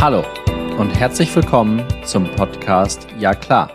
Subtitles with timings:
[0.00, 0.22] Hallo
[0.78, 3.70] und herzlich willkommen zum Podcast Ja klar.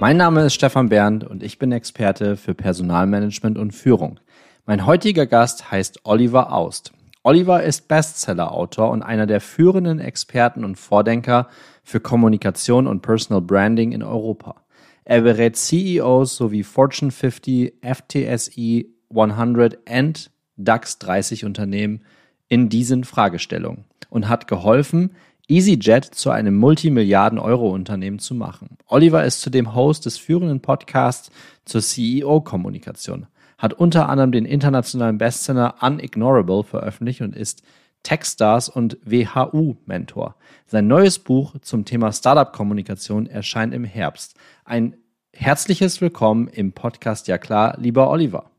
[0.00, 4.18] Mein Name ist Stefan Bernd und ich bin Experte für Personalmanagement und Führung.
[4.64, 6.92] Mein heutiger Gast heißt Oliver Aust.
[7.22, 11.48] Oliver ist Bestseller-Autor und einer der führenden Experten und Vordenker
[11.82, 14.64] für Kommunikation und Personal Branding in Europa.
[15.04, 22.04] Er berät CEOs sowie Fortune 50, FTSE 100 und DAX 30 Unternehmen
[22.48, 25.10] in diesen Fragestellungen und hat geholfen,
[25.48, 28.76] EasyJet zu einem Multimilliarden-Euro-Unternehmen zu machen.
[28.86, 31.30] Oliver ist zudem Host des führenden Podcasts
[31.64, 37.62] zur CEO-Kommunikation, hat unter anderem den internationalen Bestseller Unignorable veröffentlicht und ist
[38.02, 40.36] Techstars und WHU-Mentor.
[40.66, 44.36] Sein neues Buch zum Thema Startup-Kommunikation erscheint im Herbst.
[44.64, 44.96] Ein
[45.32, 48.50] herzliches Willkommen im Podcast Ja klar, lieber Oliver.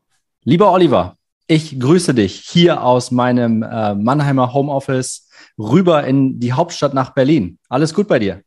[0.42, 1.16] Lieber Oliver,
[1.50, 5.28] ich grüße dich hier aus meinem äh, Mannheimer Homeoffice
[5.58, 7.58] rüber in die Hauptstadt nach Berlin.
[7.68, 8.42] Alles gut bei dir?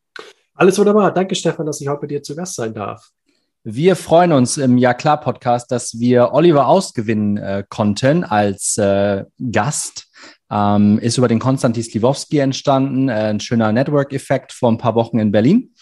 [0.53, 1.13] Alles wunderbar.
[1.13, 3.09] Danke, Stefan, dass ich heute bei dir zu Gast sein darf.
[3.65, 9.25] Wir freuen uns im Ja klar Podcast, dass wir Oliver ausgewinnen äh, konnten als äh,
[9.51, 10.07] Gast.
[10.49, 15.19] Ähm, ist über den Konstantin Sliwowski entstanden, äh, ein schöner Network-Effekt vor ein paar Wochen
[15.19, 15.73] in Berlin.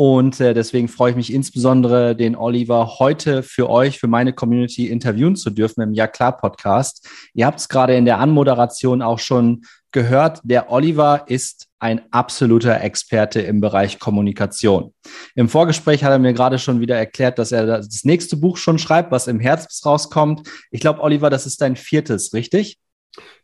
[0.00, 4.86] Und äh, deswegen freue ich mich insbesondere, den Oliver heute für euch, für meine Community
[4.86, 7.08] interviewen zu dürfen im Ja klar Podcast.
[7.34, 10.38] Ihr habt es gerade in der Anmoderation auch schon gehört.
[10.44, 14.94] Der Oliver ist ein absoluter Experte im Bereich Kommunikation.
[15.34, 18.78] Im Vorgespräch hat er mir gerade schon wieder erklärt, dass er das nächste Buch schon
[18.78, 20.48] schreibt, was im Herbst rauskommt.
[20.70, 22.78] Ich glaube, Oliver, das ist dein viertes, richtig?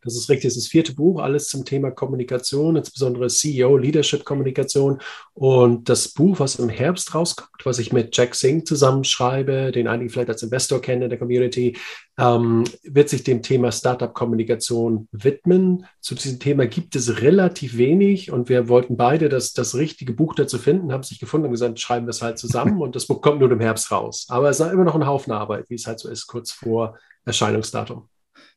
[0.02, 4.24] Das ist richtig, das ist das vierte Buch, alles zum Thema Kommunikation, insbesondere CEO, Leadership
[4.24, 5.00] Kommunikation.
[5.32, 10.10] Und das Buch, was im Herbst rauskommt, was ich mit Jack Singh zusammenschreibe, den einige
[10.10, 11.76] vielleicht als Investor kennen in der Community,
[12.18, 15.86] ähm, wird sich dem Thema Startup-Kommunikation widmen.
[16.00, 20.34] Zu diesem Thema gibt es relativ wenig und wir wollten beide das, das richtige Buch
[20.34, 23.22] dazu finden, haben sich gefunden und gesagt, schreiben wir es halt zusammen und das Buch
[23.22, 24.26] kommt nur im Herbst raus.
[24.28, 26.98] Aber es ist immer noch ein Haufen Arbeit, wie es halt so ist, kurz vor
[27.24, 28.08] Erscheinungsdatum.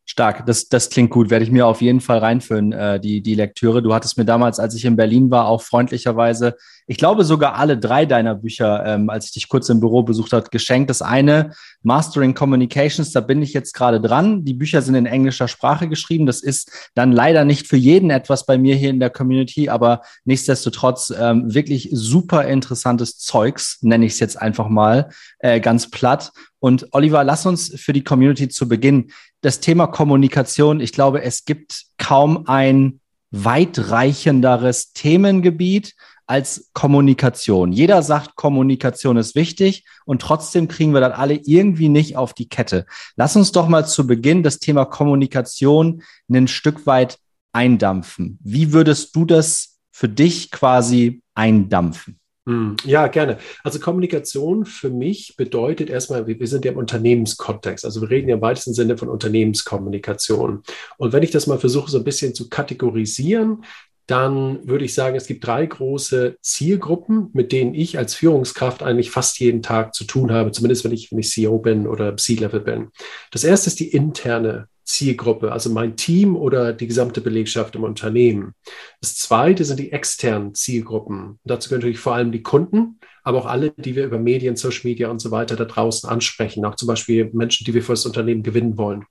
[0.09, 1.29] Stark, das, das klingt gut.
[1.29, 3.83] Werde ich mir auf jeden Fall reinführen, äh, die, die Lektüre.
[3.83, 6.55] Du hattest mir damals, als ich in Berlin war, auch freundlicherweise,
[6.89, 10.31] ich glaube sogar alle drei deiner Bücher, ähm, als ich dich kurz im Büro besucht
[10.31, 10.89] habe, geschenkt.
[10.89, 11.51] Das eine,
[11.83, 14.45] Mastering Communications, da bin ich jetzt gerade dran.
[14.45, 16.25] Die Bücher sind in englischer Sprache geschrieben.
[16.25, 20.01] Das ist dann leider nicht für jeden etwas bei mir hier in der Community, aber
[20.23, 26.31] nichtsdestotrotz ähm, wirklich super interessantes Zeugs, nenne ich es jetzt einfach mal, äh, ganz platt.
[26.59, 29.11] Und Oliver, lass uns für die Community zu Beginn
[29.47, 30.81] das Thema Kommunikation.
[30.81, 32.99] Ich glaube, es gibt kaum ein
[33.31, 37.71] weitreichenderes Themengebiet als Kommunikation.
[37.71, 42.49] Jeder sagt, Kommunikation ist wichtig und trotzdem kriegen wir das alle irgendwie nicht auf die
[42.49, 42.85] Kette.
[43.15, 47.17] Lass uns doch mal zu Beginn das Thema Kommunikation ein Stück weit
[47.53, 48.39] eindampfen.
[48.43, 52.19] Wie würdest du das für dich quasi eindampfen?
[52.47, 53.39] Hm, ja, gerne.
[53.61, 57.83] Also Kommunikation für mich bedeutet erstmal, wir sind ja im Unternehmenskontext.
[57.83, 60.63] Also wir reden ja im weitesten Sinne von Unternehmenskommunikation.
[60.97, 63.65] Und wenn ich das mal versuche, so ein bisschen zu kategorisieren,
[64.05, 69.11] dann würde ich sagen, es gibt drei große Zielgruppen, mit denen ich als Führungskraft eigentlich
[69.11, 72.61] fast jeden Tag zu tun habe, zumindest wenn ich, wenn ich CEO bin oder C-Level
[72.61, 72.91] bin.
[73.31, 78.53] Das erste ist die interne Zielgruppe, also mein Team oder die gesamte Belegschaft im Unternehmen.
[79.01, 81.31] Das zweite sind die externen Zielgruppen.
[81.31, 84.55] Und dazu gehören natürlich vor allem die Kunden, aber auch alle, die wir über Medien,
[84.55, 87.91] Social Media und so weiter da draußen ansprechen, auch zum Beispiel Menschen, die wir für
[87.91, 89.03] das Unternehmen gewinnen wollen.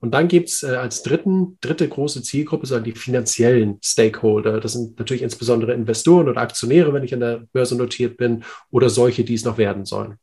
[0.00, 4.58] Und dann gibt es äh, als dritten, dritte große Zielgruppe so die finanziellen Stakeholder.
[4.58, 8.42] Das sind natürlich insbesondere Investoren oder Aktionäre, wenn ich an der Börse notiert bin,
[8.72, 10.16] oder solche, die es noch werden sollen.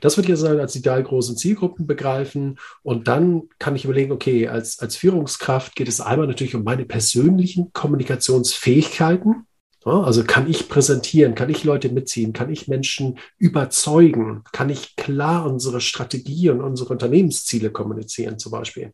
[0.00, 2.58] Das würde ich jetzt als die drei großen Zielgruppen begreifen.
[2.82, 6.84] Und dann kann ich überlegen, okay, als, als Führungskraft geht es einmal natürlich um meine
[6.84, 9.46] persönlichen Kommunikationsfähigkeiten.
[9.84, 15.46] Also kann ich präsentieren, kann ich Leute mitziehen, kann ich Menschen überzeugen, kann ich klar
[15.46, 18.92] unsere Strategie und unsere Unternehmensziele kommunizieren zum Beispiel.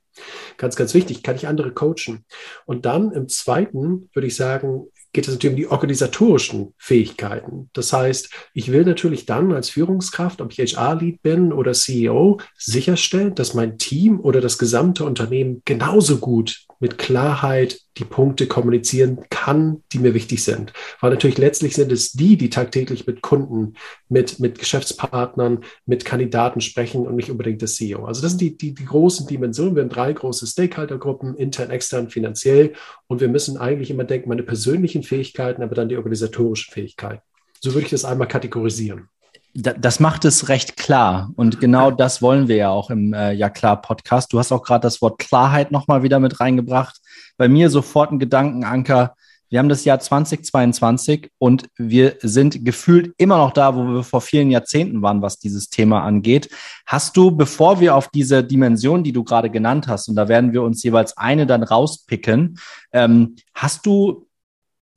[0.57, 2.25] Ganz, ganz wichtig, kann ich andere coachen.
[2.67, 7.71] Und dann im zweiten würde ich sagen, geht es natürlich um die organisatorischen Fähigkeiten.
[7.73, 13.35] Das heißt, ich will natürlich dann als Führungskraft, ob ich HR-Lead bin oder CEO, sicherstellen,
[13.35, 19.83] dass mein Team oder das gesamte Unternehmen genauso gut mit Klarheit die Punkte kommunizieren kann,
[19.93, 20.73] die mir wichtig sind.
[21.01, 23.75] Weil natürlich letztlich sind es die, die tagtäglich mit Kunden,
[24.09, 28.05] mit, mit Geschäftspartnern, mit Kandidaten sprechen und nicht unbedingt das CEO.
[28.05, 29.77] Also das sind die, die, die großen Dimensionen.
[29.77, 32.73] Wir haben drei große Stakeholdergruppen, intern, extern, finanziell.
[33.07, 37.23] Und wir müssen eigentlich immer denken, meine persönlichen Fähigkeiten, aber dann die organisatorischen Fähigkeiten.
[37.61, 39.09] So würde ich das einmal kategorisieren
[39.55, 41.31] das macht es recht klar.
[41.37, 44.33] Und genau das wollen wir ja auch im äh, Ja klar Podcast.
[44.33, 47.01] Du hast auch gerade das Wort Klarheit nochmal wieder mit reingebracht.
[47.37, 49.15] Bei mir sofort ein Gedankenanker.
[49.51, 54.21] Wir haben das Jahr 2022 und wir sind gefühlt immer noch da, wo wir vor
[54.21, 56.49] vielen Jahrzehnten waren, was dieses Thema angeht.
[56.87, 60.53] Hast du, bevor wir auf diese Dimension, die du gerade genannt hast, und da werden
[60.53, 62.59] wir uns jeweils eine dann rauspicken,
[62.93, 64.27] ähm, hast du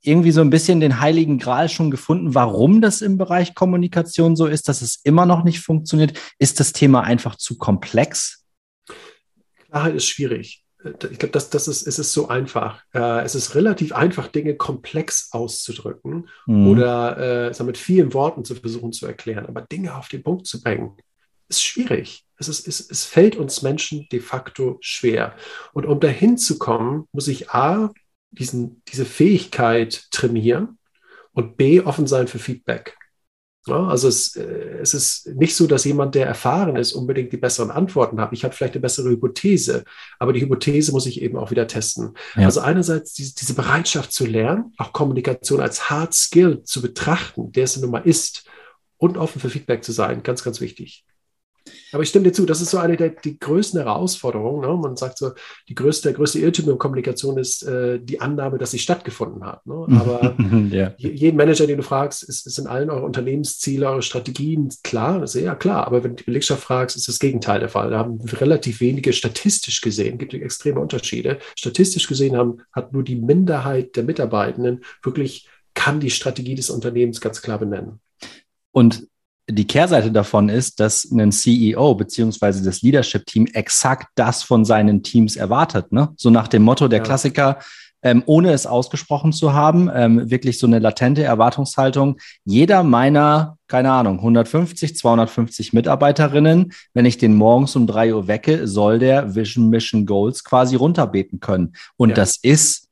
[0.00, 4.46] irgendwie so ein bisschen den heiligen Gral schon gefunden, warum das im Bereich Kommunikation so
[4.46, 6.18] ist, dass es immer noch nicht funktioniert?
[6.38, 8.44] Ist das Thema einfach zu komplex?
[9.70, 10.64] Klarheit ist schwierig.
[10.84, 12.82] Ich glaube, das, das ist, es ist so einfach.
[12.94, 16.68] Äh, es ist relativ einfach, Dinge komplex auszudrücken mhm.
[16.68, 19.46] oder äh, mit vielen Worten zu versuchen zu erklären.
[19.46, 20.96] Aber Dinge auf den Punkt zu bringen,
[21.48, 22.24] ist schwierig.
[22.36, 25.34] Es, ist, es, es fällt uns Menschen de facto schwer.
[25.72, 27.92] Und um dahin zu kommen, muss ich A,
[28.30, 30.78] diesen, diese Fähigkeit trainieren
[31.32, 32.96] und B, offen sein für Feedback.
[33.68, 37.36] Ja, also es, äh, es, ist nicht so, dass jemand, der erfahren ist, unbedingt die
[37.36, 38.32] besseren Antworten hat.
[38.32, 39.84] Ich habe vielleicht eine bessere Hypothese,
[40.18, 42.14] aber die Hypothese muss ich eben auch wieder testen.
[42.34, 42.46] Ja.
[42.46, 47.64] Also einerseits diese, diese, Bereitschaft zu lernen, auch Kommunikation als Hard Skill zu betrachten, der
[47.64, 48.44] es nun mal ist,
[48.96, 51.04] und offen für Feedback zu sein, ganz, ganz wichtig.
[51.92, 54.60] Aber ich stimme dir zu, das ist so eine der die größten Herausforderungen.
[54.60, 54.76] Ne?
[54.76, 55.32] Man sagt so,
[55.68, 59.66] die größte, der größte Irrtum in Kommunikation ist äh, die Annahme, dass sie stattgefunden hat.
[59.66, 59.86] Ne?
[59.90, 60.36] Aber
[60.70, 60.92] ja.
[60.98, 65.24] jeden Manager, den du fragst, ist, ist in allen eure Unternehmensziele, eure Strategien klar?
[65.34, 65.86] Ja klar.
[65.86, 67.90] Aber wenn du die Belegschaft fragst, ist das Gegenteil der Fall.
[67.90, 71.38] Da haben relativ wenige statistisch gesehen, gibt es extreme Unterschiede.
[71.56, 77.20] Statistisch gesehen haben, hat nur die Minderheit der Mitarbeitenden wirklich kann die Strategie des Unternehmens
[77.20, 78.00] ganz klar benennen.
[78.72, 79.06] Und
[79.50, 85.36] die Kehrseite davon ist, dass ein CEO beziehungsweise das Leadership-Team exakt das von seinen Teams
[85.36, 85.90] erwartet.
[85.90, 86.10] Ne?
[86.16, 87.04] So nach dem Motto der ja.
[87.04, 87.58] Klassiker,
[88.02, 92.18] ähm, ohne es ausgesprochen zu haben, ähm, wirklich so eine latente Erwartungshaltung.
[92.44, 98.68] Jeder meiner, keine Ahnung, 150, 250 Mitarbeiterinnen, wenn ich den morgens um drei Uhr wecke,
[98.68, 101.72] soll der Vision Mission Goals quasi runterbeten können.
[101.96, 102.14] Und ja.
[102.14, 102.87] das ist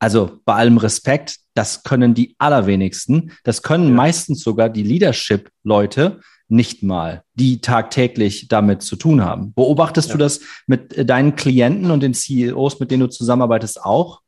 [0.00, 3.32] also bei allem Respekt, das können die allerwenigsten.
[3.44, 3.94] Das können ja.
[3.94, 9.52] meistens sogar die Leadership-Leute nicht mal, die tagtäglich damit zu tun haben.
[9.54, 10.12] Beobachtest ja.
[10.14, 14.20] du das mit äh, deinen Klienten und den CEOs, mit denen du zusammenarbeitest, auch?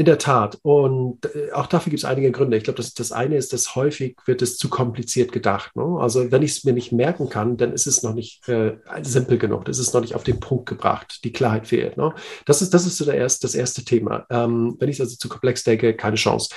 [0.00, 0.58] In der Tat.
[0.62, 2.56] Und äh, auch dafür gibt es einige Gründe.
[2.56, 5.76] Ich glaube, das, das eine ist, dass häufig wird es zu kompliziert gedacht.
[5.76, 5.98] Ne?
[6.00, 9.36] Also wenn ich es mir nicht merken kann, dann ist es noch nicht äh, simpel
[9.36, 9.66] genug.
[9.66, 11.20] Das ist noch nicht auf den Punkt gebracht.
[11.22, 11.98] Die Klarheit fehlt.
[11.98, 12.14] Ne?
[12.46, 14.24] Das ist, das ist so der erst, das erste Thema.
[14.30, 16.48] Ähm, wenn ich es also zu komplex denke, keine Chance.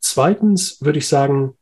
[0.00, 1.56] Zweitens würde ich sagen,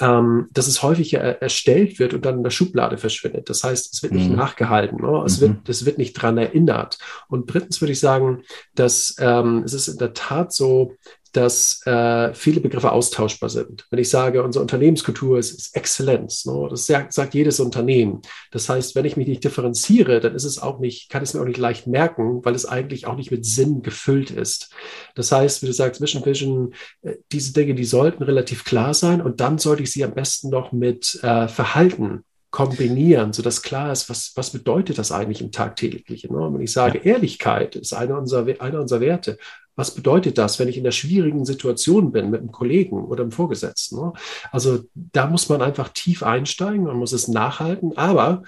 [0.00, 3.48] ähm, dass es häufig erstellt wird und dann in der Schublade verschwindet.
[3.50, 4.36] Das heißt, es wird nicht mhm.
[4.36, 5.22] nachgehalten, ne?
[5.24, 5.42] es, mhm.
[5.42, 6.98] wird, es wird nicht dran erinnert.
[7.28, 8.42] Und drittens würde ich sagen,
[8.74, 10.94] dass ähm, es ist in der Tat so,
[11.36, 13.86] dass äh, viele Begriffe austauschbar sind.
[13.90, 16.66] Wenn ich sage, unsere Unternehmenskultur ist, ist Exzellenz, ne?
[16.70, 18.22] das sagt, sagt, jedes Unternehmen.
[18.50, 21.42] Das heißt, wenn ich mich nicht differenziere, dann ist es auch nicht, kann es mir
[21.42, 24.70] auch nicht leicht merken, weil es eigentlich auch nicht mit Sinn gefüllt ist.
[25.14, 29.20] Das heißt, wie du sagst, Mission Vision, äh, diese Dinge, die sollten relativ klar sein
[29.20, 34.08] und dann sollte ich sie am besten noch mit äh, Verhalten kombinieren, sodass klar ist,
[34.08, 36.34] was, was bedeutet das eigentlich im Tagtäglichen.
[36.34, 36.48] Ne?
[36.50, 37.12] Wenn ich sage, ja.
[37.12, 39.36] Ehrlichkeit ist einer unserer, einer unserer Werte,
[39.76, 43.32] was bedeutet das, wenn ich in der schwierigen Situation bin mit einem Kollegen oder einem
[43.32, 44.00] Vorgesetzten?
[44.00, 44.12] Ne?
[44.50, 48.42] Also da muss man einfach tief einsteigen, man muss es nachhalten, aber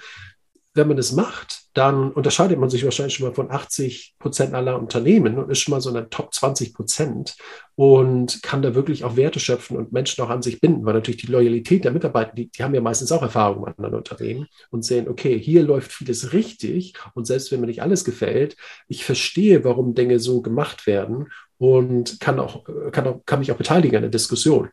[0.73, 4.79] wenn man es macht, dann unterscheidet man sich wahrscheinlich schon mal von 80 Prozent aller
[4.79, 7.35] Unternehmen und ist schon mal so in der Top 20 Prozent
[7.75, 11.21] und kann da wirklich auch Werte schöpfen und Menschen auch an sich binden, weil natürlich
[11.21, 14.83] die Loyalität der Mitarbeiter, die, die haben ja meistens auch Erfahrungen mit anderen Unternehmen und
[14.83, 19.63] sehen, okay, hier läuft vieles richtig und selbst wenn mir nicht alles gefällt, ich verstehe,
[19.63, 21.27] warum Dinge so gemacht werden
[21.59, 24.69] und kann auch, kann auch, kann mich auch beteiligen an der Diskussion.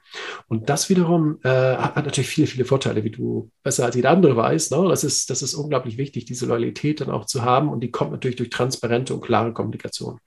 [0.46, 4.36] Und das wiederum äh, hat, natürlich viele, viele Vorteile, wie du besser als jeder andere
[4.36, 4.70] weißt.
[4.70, 4.88] Ne?
[4.88, 7.68] Das ist, das ist unglaublich wichtig, diese Loyalität dann auch zu haben.
[7.68, 10.20] Und die kommt natürlich durch transparente und klare Kommunikation.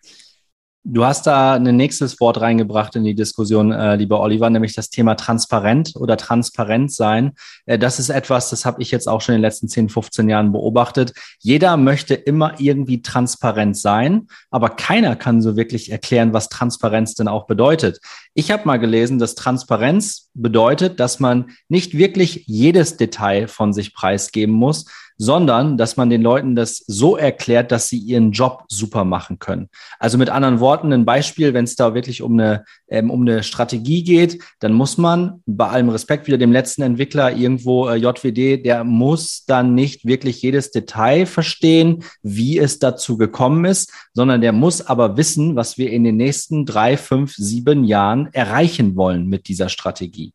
[0.86, 4.90] Du hast da ein nächstes Wort reingebracht in die Diskussion, äh, lieber Oliver, nämlich das
[4.90, 7.34] Thema transparent oder transparent sein.
[7.66, 10.30] Äh, das ist etwas, das habe ich jetzt auch schon in den letzten 10, 15
[10.30, 11.14] Jahren beobachtet.
[11.40, 17.28] Jeder möchte immer irgendwie transparent sein, aber keiner kann so wirklich erklären, was Transparenz denn
[17.28, 18.00] auch bedeutet.
[18.34, 23.94] Ich habe mal gelesen, dass Transparenz bedeutet, dass man nicht wirklich jedes Detail von sich
[23.94, 24.86] preisgeben muss,
[25.20, 29.68] sondern dass man den Leuten das so erklärt, dass sie ihren Job super machen können.
[30.00, 33.44] Also mit anderen Worten, ein Beispiel, wenn es da wirklich um eine, ähm, um eine
[33.44, 38.66] Strategie geht, dann muss man bei allem Respekt wieder dem letzten Entwickler irgendwo äh, JWD,
[38.66, 44.54] der muss dann nicht wirklich jedes Detail verstehen, wie es dazu gekommen ist, sondern der
[44.54, 49.50] muss aber wissen, was wir in den nächsten drei, fünf, sieben Jahren erreichen wollen mit
[49.50, 50.32] dieser Strategie.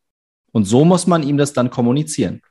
[0.51, 2.41] Und so muss man ihm das dann kommunizieren.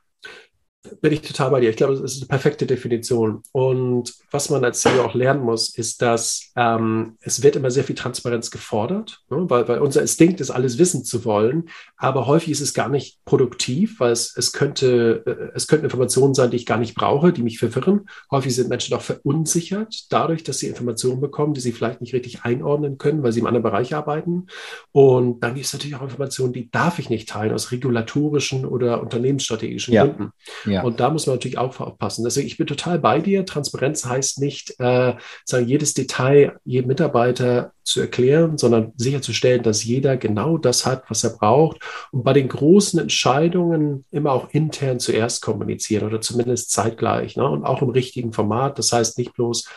[1.01, 1.69] Bin ich total bei dir.
[1.69, 3.43] Ich glaube, das ist eine perfekte Definition.
[3.51, 7.83] Und was man als CEO auch lernen muss, ist, dass ähm, es wird immer sehr
[7.83, 9.49] viel Transparenz gefordert, ne?
[9.49, 11.69] weil, weil unser Instinkt ist, alles wissen zu wollen.
[11.97, 16.33] Aber häufig ist es gar nicht produktiv, weil es, es, könnte, äh, es könnten Informationen
[16.33, 18.07] sein, die ich gar nicht brauche, die mich verwirren.
[18.31, 22.43] Häufig sind Menschen auch verunsichert dadurch, dass sie Informationen bekommen, die sie vielleicht nicht richtig
[22.43, 24.47] einordnen können, weil sie im anderen Bereich arbeiten.
[24.91, 29.01] Und dann gibt es natürlich auch Informationen, die darf ich nicht teilen aus regulatorischen oder
[29.01, 30.05] unternehmensstrategischen ja.
[30.05, 30.31] Gründen.
[30.65, 30.74] Ja.
[30.75, 30.83] Ja.
[30.83, 32.25] Und da muss man natürlich auch aufpassen.
[32.25, 33.45] Deswegen, ich bin total bei dir.
[33.45, 35.13] Transparenz heißt nicht, äh,
[35.45, 41.23] sagen, jedes Detail jedem Mitarbeiter zu erklären, sondern sicherzustellen, dass jeder genau das hat, was
[41.23, 41.77] er braucht.
[42.11, 47.47] Und bei den großen Entscheidungen immer auch intern zuerst kommunizieren oder zumindest zeitgleich ne?
[47.49, 48.77] und auch im richtigen Format.
[48.79, 49.69] Das heißt nicht bloß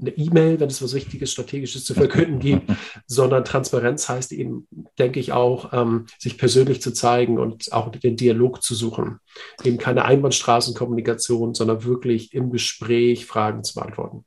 [0.00, 2.70] eine E-Mail, wenn es was Wichtiges, Strategisches zu verkünden gibt,
[3.06, 4.66] sondern Transparenz heißt eben,
[4.98, 9.18] denke ich, auch, ähm, sich persönlich zu zeigen und auch den Dialog zu suchen.
[9.62, 14.24] Eben keine Einbahnstraßenkommunikation, sondern wirklich im Gespräch Fragen zu beantworten.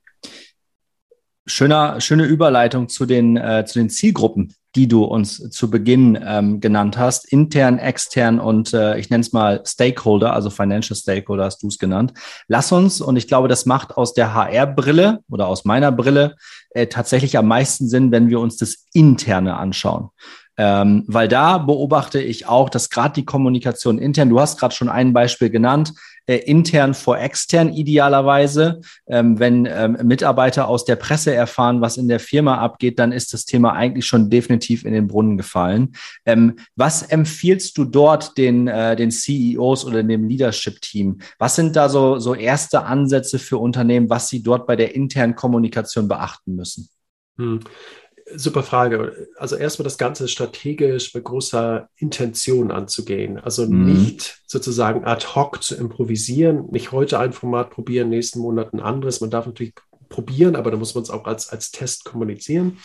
[1.46, 6.60] Schöner, schöne Überleitung zu den, äh, zu den Zielgruppen, die du uns zu Beginn ähm,
[6.60, 11.62] genannt hast, intern, extern und äh, ich nenne es mal Stakeholder, also Financial Stakeholder hast
[11.62, 12.12] du es genannt.
[12.48, 16.36] Lass uns, und ich glaube, das macht aus der HR-Brille oder aus meiner Brille
[16.70, 20.08] äh, tatsächlich am meisten Sinn, wenn wir uns das Interne anschauen.
[20.56, 24.88] Ähm, weil da beobachte ich auch, dass gerade die Kommunikation intern, du hast gerade schon
[24.88, 25.92] ein Beispiel genannt,
[26.26, 28.80] äh, intern vor extern idealerweise.
[29.06, 33.32] Ähm, wenn ähm, Mitarbeiter aus der Presse erfahren, was in der Firma abgeht, dann ist
[33.32, 35.94] das Thema eigentlich schon definitiv in den Brunnen gefallen.
[36.24, 41.18] Ähm, was empfiehlst du dort den, äh, den CEOs oder dem Leadership-Team?
[41.38, 45.34] Was sind da so, so erste Ansätze für Unternehmen, was sie dort bei der internen
[45.34, 46.88] Kommunikation beachten müssen?
[47.36, 47.60] Hm.
[48.34, 49.28] Super Frage.
[49.36, 53.38] Also erstmal das Ganze strategisch mit großer Intention anzugehen.
[53.38, 53.92] Also mhm.
[53.92, 59.20] nicht sozusagen ad hoc zu improvisieren, nicht heute ein Format probieren, nächsten Monat ein anderes.
[59.20, 59.74] Man darf natürlich
[60.08, 62.78] probieren, aber da muss man es auch als, als Test kommunizieren,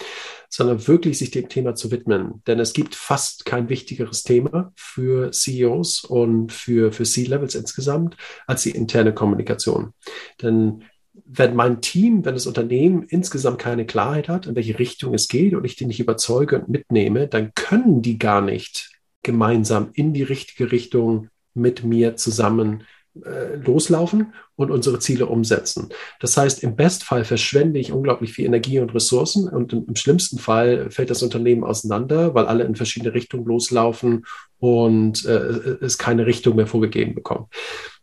[0.50, 2.42] sondern wirklich sich dem Thema zu widmen.
[2.48, 8.18] Denn es gibt fast kein wichtigeres Thema für CEOs und für, für C-Levels insgesamt
[8.48, 9.94] als die interne Kommunikation.
[10.42, 10.84] Denn
[11.26, 15.54] wenn mein Team, wenn das Unternehmen insgesamt keine Klarheit hat, in welche Richtung es geht
[15.54, 18.92] und ich die nicht überzeuge und mitnehme, dann können die gar nicht
[19.24, 22.84] gemeinsam in die richtige Richtung mit mir zusammen
[23.24, 25.90] äh, loslaufen und unsere Ziele umsetzen.
[26.20, 30.38] Das heißt, im Bestfall verschwende ich unglaublich viel Energie und Ressourcen und im, im schlimmsten
[30.38, 34.26] Fall fällt das Unternehmen auseinander, weil alle in verschiedene Richtungen loslaufen
[34.60, 37.48] und äh, es keine Richtung mehr vorgegeben bekommen.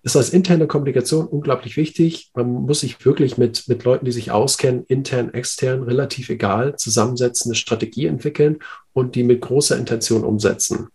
[0.02, 2.30] Das heißt, interne Kommunikation unglaublich wichtig.
[2.34, 7.50] Man muss sich wirklich mit, mit Leuten, die sich auskennen, intern, extern, relativ egal, zusammensetzen,
[7.50, 8.60] eine Strategie entwickeln
[8.92, 10.88] und die mit großer Intention umsetzen.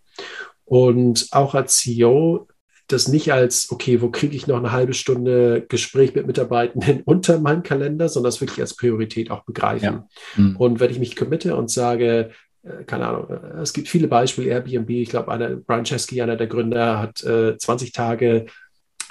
[0.64, 2.48] Und auch als CEO
[2.92, 7.40] das nicht als, okay, wo kriege ich noch eine halbe Stunde Gespräch mit Mitarbeitenden unter
[7.40, 9.84] meinem Kalender, sondern das wirklich als Priorität auch begreifen.
[9.84, 10.08] Ja.
[10.36, 10.56] Mhm.
[10.58, 12.32] Und wenn ich mich committe und sage,
[12.64, 16.48] äh, keine Ahnung, äh, es gibt viele Beispiele, Airbnb, ich glaube, Brian Chesky, einer der
[16.48, 18.46] Gründer, hat äh, 20 Tage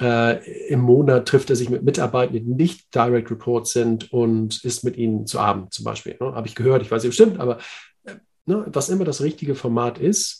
[0.00, 4.82] äh, Im Monat trifft er sich mit Mitarbeitern, die nicht Direct Reports sind und isst
[4.82, 6.16] mit ihnen zu Abend zum Beispiel.
[6.18, 6.34] Ne?
[6.34, 7.58] Habe ich gehört, ich weiß nicht bestimmt, aber
[8.04, 8.14] äh,
[8.46, 10.39] ne, was immer das richtige Format ist,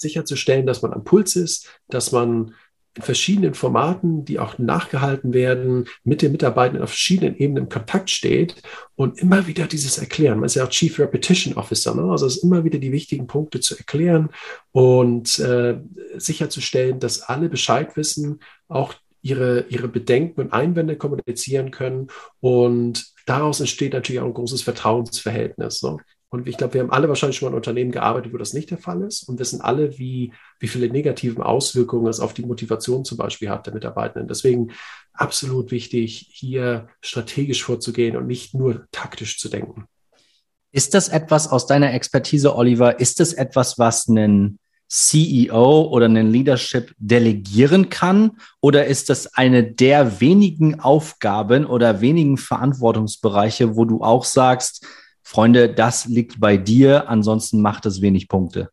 [0.00, 2.54] sicherzustellen, dass man am Puls ist, dass man
[2.96, 8.08] in verschiedenen Formaten, die auch nachgehalten werden, mit den Mitarbeitern auf verschiedenen Ebenen in Kontakt
[8.08, 8.62] steht
[8.94, 10.38] und immer wieder dieses Erklären.
[10.38, 12.10] Man ist ja auch Chief Repetition Officer, ne?
[12.10, 14.30] also es ist immer wieder die wichtigen Punkte zu erklären
[14.72, 15.78] und äh,
[16.16, 22.08] sicherzustellen, dass alle Bescheid wissen, auch ihre, ihre Bedenken und Einwände kommunizieren können
[22.40, 25.82] und daraus entsteht natürlich auch ein großes Vertrauensverhältnis.
[25.82, 25.98] Ne?
[26.36, 28.70] Und ich glaube, wir haben alle wahrscheinlich schon mal in Unternehmen gearbeitet, wo das nicht
[28.70, 33.06] der Fall ist und wissen alle, wie, wie viele negativen Auswirkungen es auf die Motivation
[33.06, 34.28] zum Beispiel hat der Mitarbeitenden.
[34.28, 34.70] Deswegen
[35.14, 39.86] absolut wichtig, hier strategisch vorzugehen und nicht nur taktisch zu denken.
[40.72, 43.00] Ist das etwas aus deiner Expertise, Oliver?
[43.00, 48.32] Ist das etwas, was einen CEO oder einen Leadership delegieren kann?
[48.60, 54.86] Oder ist das eine der wenigen Aufgaben oder wenigen Verantwortungsbereiche, wo du auch sagst,
[55.28, 58.70] Freunde, das liegt bei dir, ansonsten macht es wenig Punkte.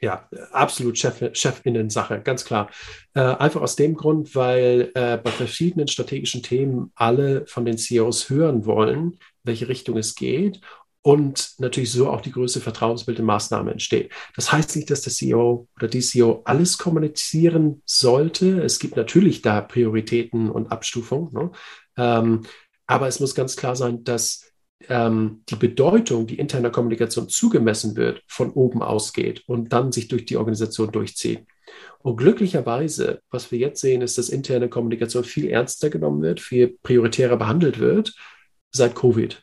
[0.00, 2.70] Ja, absolut Chef, Chefinnen-Sache, ganz klar.
[3.14, 8.30] Äh, einfach aus dem Grund, weil äh, bei verschiedenen strategischen Themen alle von den CEOs
[8.30, 10.60] hören wollen, welche Richtung es geht
[11.02, 14.12] und natürlich so auch die größte vertrauensbildende Maßnahme entsteht.
[14.36, 18.60] Das heißt nicht, dass der CEO oder die CEO alles kommunizieren sollte.
[18.62, 21.32] Es gibt natürlich da Prioritäten und Abstufungen.
[21.32, 21.50] Ne?
[21.96, 22.42] Ähm,
[22.86, 24.52] aber es muss ganz klar sein, dass
[24.88, 30.26] ähm, die Bedeutung, die interner Kommunikation zugemessen wird, von oben ausgeht und dann sich durch
[30.26, 31.46] die Organisation durchzieht.
[31.98, 36.76] Und glücklicherweise, was wir jetzt sehen, ist, dass interne Kommunikation viel ernster genommen wird, viel
[36.82, 38.14] prioritärer behandelt wird
[38.70, 39.42] seit Covid.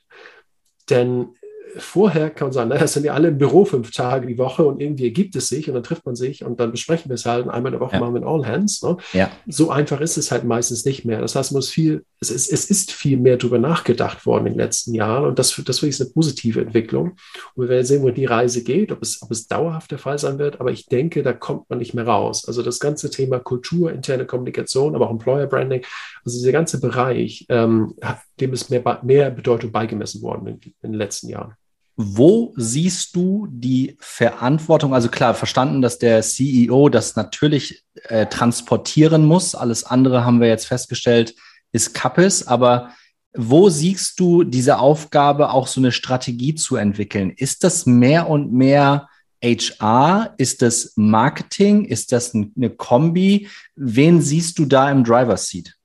[0.89, 1.35] Denn
[1.77, 4.81] vorher kann man sagen, naja, sind ja alle im Büro fünf Tage die Woche und
[4.81, 7.45] irgendwie ergibt es sich und dann trifft man sich und dann besprechen wir es halt
[7.45, 7.99] und einmal in der Woche ja.
[7.99, 8.81] machen wir ein All Hands.
[8.83, 8.97] Ne?
[9.13, 9.31] Ja.
[9.47, 11.21] So einfach ist es halt meistens nicht mehr.
[11.21, 14.53] Das heißt, man muss viel, es ist, es ist viel mehr darüber nachgedacht worden in
[14.53, 17.17] den letzten Jahren und das, das finde ich eine positive Entwicklung.
[17.55, 20.19] Und wir werden sehen, wo die Reise geht, ob es, ob es dauerhaft der Fall
[20.19, 22.47] sein wird, aber ich denke, da kommt man nicht mehr raus.
[22.47, 25.83] Also das ganze Thema Kultur, interne Kommunikation, aber auch Employer Branding,
[26.25, 27.93] also dieser ganze Bereich, ähm,
[28.39, 31.55] dem ist mehr, mehr Bedeutung beigemessen worden in, in den letzten Jahren.
[31.95, 34.95] Wo siehst du die Verantwortung?
[34.95, 39.53] Also klar, verstanden, dass der CEO das natürlich äh, transportieren muss.
[39.53, 41.35] Alles andere haben wir jetzt festgestellt,
[41.71, 42.47] ist Kappes.
[42.47, 42.93] Aber
[43.35, 47.31] wo siehst du diese Aufgabe, auch so eine Strategie zu entwickeln?
[47.31, 49.07] Ist das mehr und mehr
[49.43, 50.33] HR?
[50.37, 51.85] Ist das Marketing?
[51.85, 53.49] Ist das eine Kombi?
[53.75, 55.75] Wen siehst du da im Driver Seat?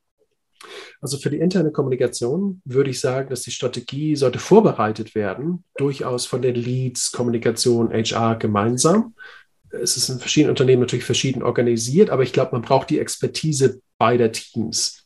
[1.01, 6.27] Also für die interne Kommunikation würde ich sagen, dass die Strategie sollte vorbereitet werden, durchaus
[6.27, 9.15] von den Leads, Kommunikation, HR gemeinsam.
[9.71, 13.81] Es ist in verschiedenen Unternehmen natürlich verschieden organisiert, aber ich glaube, man braucht die Expertise
[13.99, 14.98] beider Teams.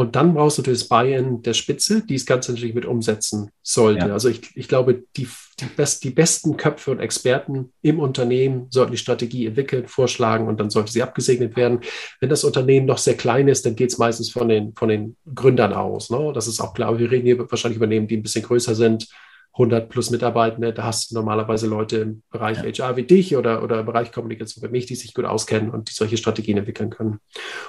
[0.00, 4.06] Und dann brauchst du das Buy-in der Spitze, die das Ganze natürlich mit umsetzen sollte.
[4.06, 4.14] Ja.
[4.14, 5.28] Also ich, ich glaube, die,
[5.60, 10.58] die, best, die besten Köpfe und Experten im Unternehmen sollten die Strategie entwickeln, vorschlagen und
[10.58, 11.80] dann sollte sie abgesegnet werden.
[12.18, 15.16] Wenn das Unternehmen noch sehr klein ist, dann geht es meistens von den, von den
[15.34, 16.08] Gründern aus.
[16.08, 16.32] Ne?
[16.32, 16.98] Das ist auch klar.
[16.98, 19.06] Wir reden hier wahrscheinlich über Unternehmen, die ein bisschen größer sind
[19.52, 22.86] 100 plus Mitarbeitende, da hast du normalerweise Leute im Bereich ja.
[22.86, 25.90] HR wie dich oder, oder im Bereich Kommunikation wie mich, die sich gut auskennen und
[25.90, 27.18] die solche Strategien entwickeln können.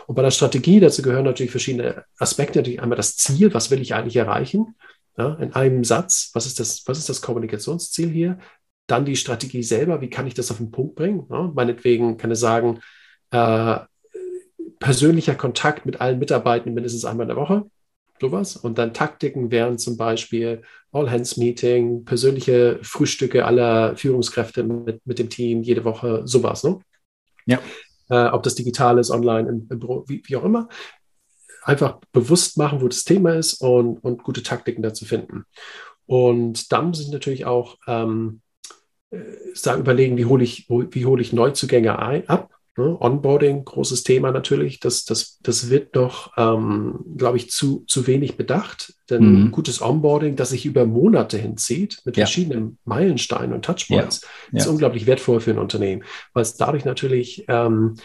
[0.05, 2.59] Und bei der Strategie, dazu gehören natürlich verschiedene Aspekte.
[2.59, 4.75] Natürlich einmal das Ziel, was will ich eigentlich erreichen?
[5.17, 8.39] Ja, in einem Satz, was ist, das, was ist das Kommunikationsziel hier?
[8.87, 11.25] Dann die Strategie selber, wie kann ich das auf den Punkt bringen?
[11.29, 12.79] Ja, meinetwegen kann ich sagen,
[13.31, 13.79] äh,
[14.79, 17.65] persönlicher Kontakt mit allen Mitarbeitenden mindestens einmal in der Woche
[18.21, 18.55] sowas.
[18.55, 20.61] Und dann Taktiken wären zum Beispiel
[20.93, 26.63] All-Hands-Meeting, persönliche Frühstücke aller Führungskräfte mit, mit dem Team, jede Woche, sowas.
[26.63, 26.79] Ne?
[27.45, 27.59] Ja.
[28.09, 30.69] Äh, ob das digital ist, online, im, im Büro, wie, wie, auch immer.
[31.63, 35.43] Einfach bewusst machen, wo das Thema ist und, und gute Taktiken dazu finden.
[36.05, 38.41] Und dann muss ich natürlich auch ähm,
[39.11, 39.19] äh,
[39.53, 42.97] sagen, überlegen, wie hole ich, wie hole ich Neuzugänge ein, ab Ne?
[43.01, 44.79] Onboarding, großes Thema natürlich.
[44.79, 48.93] Das, das, das wird noch, ähm, glaube ich, zu, zu wenig bedacht.
[49.09, 49.51] Denn mhm.
[49.51, 52.25] gutes Onboarding, das sich über Monate hinzieht, mit ja.
[52.25, 54.59] verschiedenen Meilensteinen und Touchpoints, ja.
[54.59, 56.03] ist unglaublich wertvoll für ein Unternehmen,
[56.33, 57.95] weil es dadurch natürlich, ähm,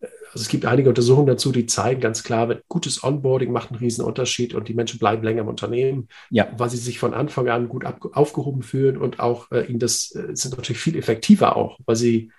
[0.00, 4.06] also es gibt einige Untersuchungen dazu, die zeigen ganz klar, gutes Onboarding macht einen riesen
[4.06, 6.48] Unterschied und die Menschen bleiben länger im Unternehmen, ja.
[6.56, 10.34] weil sie sich von Anfang an gut aufgehoben fühlen und auch äh, ihnen das äh,
[10.34, 12.30] sind natürlich viel effektiver auch, weil sie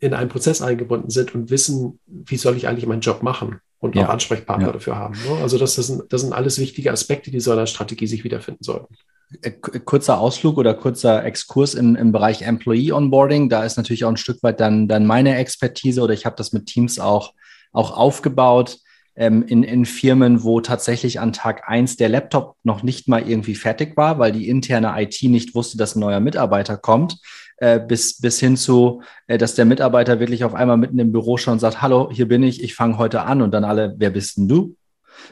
[0.00, 3.94] in einen Prozess eingebunden sind und wissen, wie soll ich eigentlich meinen Job machen und
[3.94, 4.04] ja.
[4.04, 4.72] auch Ansprechpartner ja.
[4.72, 5.14] dafür haben.
[5.14, 5.42] Ne?
[5.42, 8.64] Also das, das, sind, das sind alles wichtige Aspekte, die so einer Strategie sich wiederfinden
[8.64, 8.94] sollten.
[9.42, 13.48] Äh, kurzer Ausflug oder kurzer Exkurs im, im Bereich Employee Onboarding.
[13.50, 16.52] Da ist natürlich auch ein Stück weit dann, dann meine Expertise oder ich habe das
[16.52, 17.34] mit Teams auch,
[17.72, 18.78] auch aufgebaut
[19.16, 23.54] ähm, in, in Firmen, wo tatsächlich an Tag eins der Laptop noch nicht mal irgendwie
[23.54, 27.18] fertig war, weil die interne IT nicht wusste, dass ein neuer Mitarbeiter kommt
[27.60, 31.36] äh, bis, bis hin zu, äh, dass der Mitarbeiter wirklich auf einmal mitten im Büro
[31.36, 34.38] schon sagt, hallo, hier bin ich, ich fange heute an und dann alle, wer bist
[34.38, 34.76] denn du?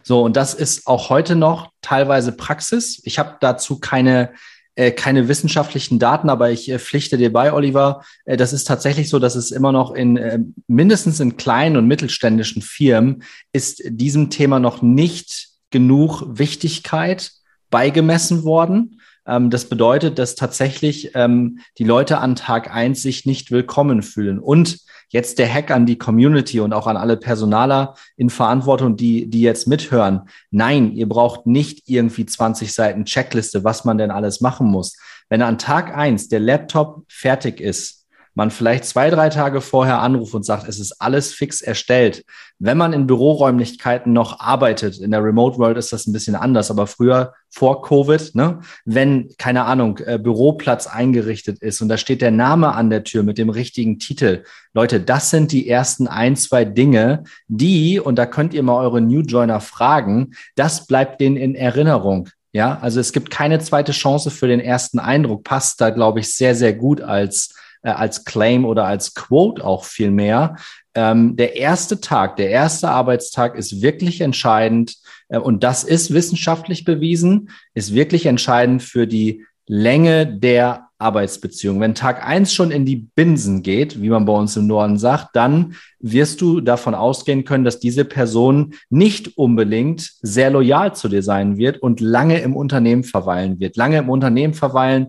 [0.02, 3.00] So, und das ist auch heute noch teilweise Praxis.
[3.04, 4.34] Ich habe dazu keine,
[4.74, 8.04] äh, keine wissenschaftlichen Daten, aber ich äh, pflichte dir bei, Oliver.
[8.26, 13.22] Das ist tatsächlich so, dass es immer noch in mindestens in kleinen und mittelständischen Firmen
[13.54, 17.32] ist diesem Thema noch nicht genug Wichtigkeit
[17.70, 19.00] beigemessen worden.
[19.28, 24.38] Ähm, das bedeutet, dass tatsächlich ähm, die Leute an Tag eins sich nicht willkommen fühlen.
[24.38, 29.28] Und jetzt der Hack an die Community und auch an alle Personaler in Verantwortung, die,
[29.28, 30.22] die jetzt mithören.
[30.50, 34.96] Nein, ihr braucht nicht irgendwie 20 Seiten Checkliste, was man denn alles machen muss.
[35.28, 37.97] Wenn an Tag eins der Laptop fertig ist,
[38.38, 42.24] man vielleicht zwei, drei Tage vorher anruft und sagt, es ist alles fix erstellt.
[42.60, 46.70] Wenn man in Büroräumlichkeiten noch arbeitet, in der Remote World ist das ein bisschen anders,
[46.70, 52.22] aber früher vor Covid, ne, wenn, keine Ahnung, äh, Büroplatz eingerichtet ist und da steht
[52.22, 54.44] der Name an der Tür mit dem richtigen Titel.
[54.72, 59.00] Leute, das sind die ersten ein, zwei Dinge, die, und da könnt ihr mal eure
[59.00, 62.28] New Joiner fragen, das bleibt denen in Erinnerung.
[62.52, 65.42] Ja, also es gibt keine zweite Chance für den ersten Eindruck.
[65.42, 69.84] Passt da, glaube ich, sehr, sehr gut als äh, als Claim oder als Quote auch
[69.84, 70.56] viel mehr.
[70.94, 74.96] Ähm, der erste Tag, der erste Arbeitstag ist wirklich entscheidend
[75.28, 81.78] äh, und das ist wissenschaftlich bewiesen, ist wirklich entscheidend für die Länge der Arbeitsbeziehung.
[81.78, 85.36] Wenn Tag eins schon in die Binsen geht, wie man bei uns im Norden sagt,
[85.36, 91.22] dann wirst du davon ausgehen können, dass diese Person nicht unbedingt sehr loyal zu dir
[91.22, 93.76] sein wird und lange im Unternehmen verweilen wird.
[93.76, 95.08] Lange im Unternehmen verweilen,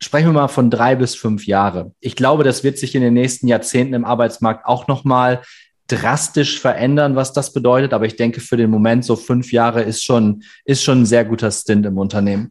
[0.00, 1.92] sprechen wir mal von drei bis fünf Jahre.
[2.00, 5.42] Ich glaube, das wird sich in den nächsten Jahrzehnten im Arbeitsmarkt auch nochmal
[5.88, 7.92] drastisch verändern, was das bedeutet.
[7.92, 11.24] Aber ich denke, für den Moment so fünf Jahre ist schon, ist schon ein sehr
[11.24, 12.50] guter Stint im Unternehmen.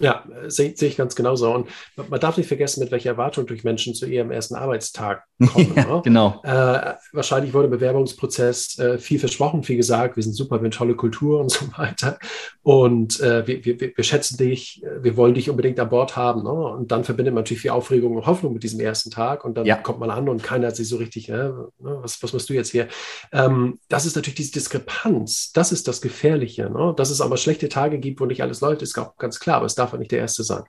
[0.00, 1.52] Ja, sehe seh ich ganz genauso.
[1.52, 1.68] Und
[2.08, 5.72] man darf nicht vergessen, mit welcher Erwartung durch Menschen zu ihrem ersten Arbeitstag kommen.
[5.76, 6.02] ja, ne?
[6.04, 6.40] Genau.
[6.44, 10.16] Äh, wahrscheinlich wurde im Bewerbungsprozess äh, viel versprochen, viel gesagt.
[10.16, 12.18] Wir sind super, wir haben tolle Kultur und so weiter.
[12.62, 16.42] Und äh, wir, wir, wir, schätzen dich, wir wollen dich unbedingt an Bord haben.
[16.42, 16.50] Ne?
[16.50, 19.44] Und dann verbindet man natürlich viel Aufregung und Hoffnung mit diesem ersten Tag.
[19.44, 19.76] Und dann ja.
[19.76, 22.70] kommt man an und keiner hat sich so richtig, äh, was, was machst du jetzt
[22.70, 22.88] hier?
[23.32, 25.52] Ähm, das ist natürlich diese Diskrepanz.
[25.52, 26.70] Das ist das Gefährliche.
[26.70, 26.94] Ne?
[26.96, 29.56] Dass es aber schlechte Tage gibt, wo nicht alles läuft, ist auch ganz klar.
[29.56, 30.64] Aber es darf darf er nicht der Erste sein.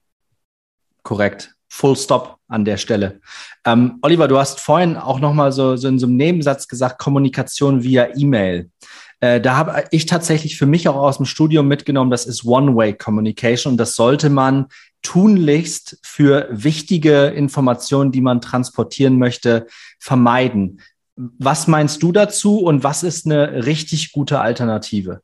[1.01, 1.53] Korrekt.
[1.69, 3.19] Full Stop an der Stelle.
[3.65, 7.83] Ähm, Oliver, du hast vorhin auch nochmal so, so in so einem Nebensatz gesagt, Kommunikation
[7.83, 8.69] via E-Mail.
[9.19, 13.73] Äh, da habe ich tatsächlich für mich auch aus dem Studium mitgenommen, das ist One-Way-Communication
[13.73, 14.67] und das sollte man
[15.01, 19.67] tunlichst für wichtige Informationen, die man transportieren möchte,
[19.99, 20.81] vermeiden.
[21.15, 25.21] Was meinst du dazu und was ist eine richtig gute Alternative?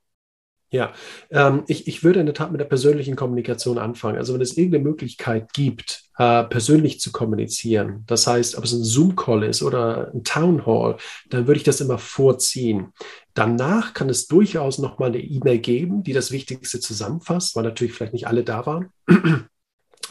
[0.74, 0.92] Ja,
[1.30, 4.18] ähm, ich, ich würde in der Tat mit der persönlichen Kommunikation anfangen.
[4.18, 8.84] Also wenn es irgendeine Möglichkeit gibt, äh, persönlich zu kommunizieren, das heißt, ob es ein
[8.84, 10.98] Zoom-Call ist oder ein Town Hall,
[11.30, 12.92] dann würde ich das immer vorziehen.
[13.36, 18.14] Danach kann es durchaus nochmal eine E-Mail geben, die das Wichtigste zusammenfasst, weil natürlich vielleicht
[18.14, 18.90] nicht alle da waren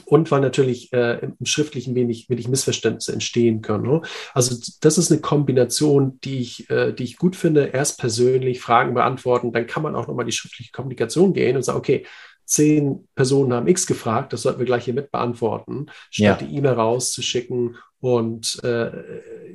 [0.04, 3.84] und weil natürlich äh, im Schriftlichen wenig, wenig Missverständnisse entstehen können.
[3.84, 4.02] Ne?
[4.34, 7.66] Also das ist eine Kombination, die ich, äh, die ich gut finde.
[7.66, 11.78] Erst persönlich Fragen beantworten, dann kann man auch nochmal die schriftliche Kommunikation gehen und sagen,
[11.78, 12.06] okay,
[12.44, 16.46] zehn Personen haben X gefragt, das sollten wir gleich hier mit beantworten, statt ja.
[16.46, 18.90] die E-Mail rauszuschicken und äh,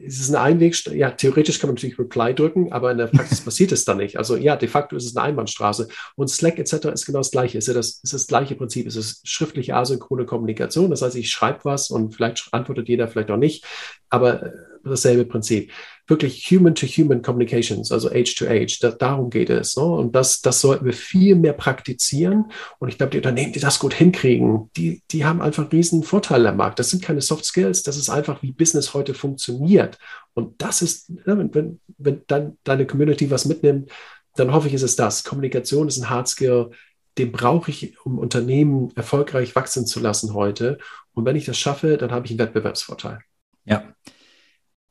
[0.05, 3.41] es ist ein Einweg, ja, theoretisch kann man natürlich Reply drücken, aber in der Praxis
[3.41, 4.17] passiert es dann nicht.
[4.17, 5.89] Also ja, de facto ist es eine Einbahnstraße.
[6.15, 6.85] Und Slack etc.
[6.93, 7.57] ist genau das Gleiche.
[7.57, 8.87] Ist, ja das, ist das gleiche Prinzip.
[8.87, 10.89] Es ist schriftliche asynchrone Kommunikation.
[10.91, 13.65] Das heißt, ich schreibe was und vielleicht antwortet jeder, vielleicht auch nicht,
[14.09, 14.51] aber äh,
[14.85, 15.73] dasselbe Prinzip
[16.07, 18.79] wirklich Human-to-Human Communications, also Age-to-Age.
[18.79, 19.75] Da, darum geht es.
[19.75, 19.83] Ne?
[19.83, 22.51] Und das, das sollten wir viel mehr praktizieren.
[22.79, 26.49] Und ich glaube, die Unternehmen, die das gut hinkriegen, die, die haben einfach riesen Vorteile
[26.49, 26.79] am Markt.
[26.79, 29.97] Das sind keine Soft Skills, das ist einfach, wie Business heute funktioniert.
[30.33, 33.91] Und das ist, wenn, wenn, wenn dann deine Community was mitnimmt,
[34.35, 35.23] dann hoffe ich, ist es das.
[35.23, 36.71] Kommunikation ist ein Hard Skill,
[37.17, 40.77] den brauche ich, um Unternehmen erfolgreich wachsen zu lassen heute.
[41.13, 43.19] Und wenn ich das schaffe, dann habe ich einen Wettbewerbsvorteil.
[43.65, 43.93] Ja.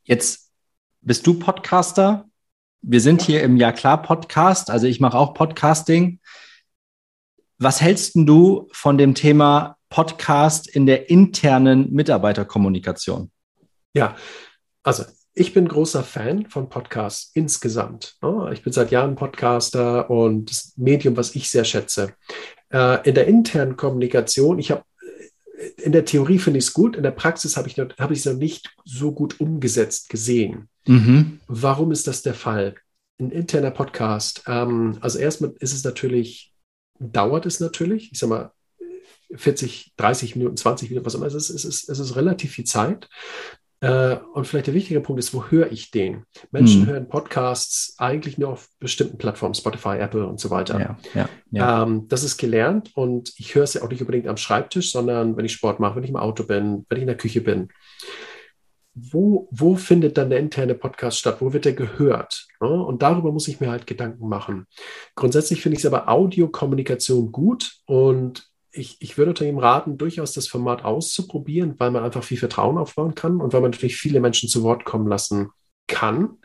[0.05, 0.46] Jetzt
[1.07, 2.29] bist du Podcaster?
[2.83, 6.19] Wir sind hier im Ja klar Podcast, also ich mache auch Podcasting.
[7.59, 13.31] Was hältst du von dem Thema Podcast in der internen Mitarbeiterkommunikation?
[13.95, 14.17] Ja,
[14.83, 18.17] also ich bin großer Fan von Podcasts insgesamt.
[18.53, 22.15] Ich bin seit Jahren Podcaster und das Medium, was ich sehr schätze.
[22.73, 24.83] Äh, in der internen Kommunikation, ich habe
[25.87, 28.39] in der Theorie finde ich es gut, in der Praxis habe ich es hab noch
[28.41, 30.69] nicht so gut umgesetzt gesehen.
[30.85, 31.39] Mhm.
[31.47, 32.75] Warum ist das der Fall?
[33.21, 34.43] Ein interner Podcast.
[34.49, 36.53] Ähm, also erstmal ist es natürlich,
[36.99, 38.51] dauert es natürlich, ich sag mal,
[39.33, 41.29] 40, 30 Minuten, 20 Minuten, was auch immer.
[41.29, 43.09] Es ist, es ist, es ist relativ viel Zeit.
[43.81, 46.25] Äh, und vielleicht der wichtige Punkt ist, wo höre ich den?
[46.51, 46.87] Menschen hm.
[46.89, 50.81] hören Podcasts eigentlich nur auf bestimmten Plattformen, Spotify, Apple und so weiter.
[50.81, 51.83] Ja, ja, ja.
[51.83, 55.37] Ähm, das ist gelernt und ich höre es ja auch nicht unbedingt am Schreibtisch, sondern
[55.37, 57.69] wenn ich Sport mache, wenn ich im Auto bin, wenn ich in der Küche bin.
[58.95, 61.37] Wo, wo findet dann der interne Podcast statt?
[61.41, 62.47] Wo wird der gehört?
[62.61, 64.67] Und darüber muss ich mir halt Gedanken machen.
[65.15, 70.49] Grundsätzlich finde ich es aber Audiokommunikation gut und ich, ich würde ihm raten, durchaus das
[70.49, 74.49] Format auszuprobieren, weil man einfach viel Vertrauen aufbauen kann und weil man natürlich viele Menschen
[74.49, 75.51] zu Wort kommen lassen
[75.87, 76.39] kann.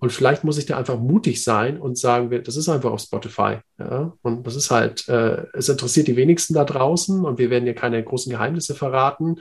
[0.00, 3.58] Und vielleicht muss ich da einfach mutig sein und sagen, das ist einfach auf Spotify.
[3.78, 4.12] Ja?
[4.22, 7.74] Und das ist halt, äh, es interessiert die wenigsten da draußen und wir werden ja
[7.74, 9.40] keine großen Geheimnisse verraten.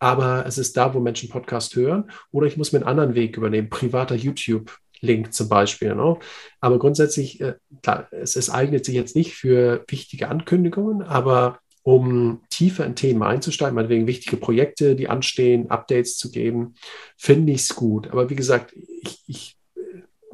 [0.00, 2.10] Aber es ist da, wo Menschen Podcast hören.
[2.32, 4.76] Oder ich muss mir einen anderen Weg übernehmen, privater YouTube.
[5.04, 5.94] Link zum Beispiel.
[5.94, 6.16] Ne?
[6.60, 12.42] Aber grundsätzlich, äh, klar, es, es eignet sich jetzt nicht für wichtige Ankündigungen, aber um
[12.48, 16.74] tiefer in Themen einzusteigen, meinetwegen wichtige Projekte, die anstehen, Updates zu geben,
[17.16, 18.08] finde ich es gut.
[18.08, 19.56] Aber wie gesagt, ich, ich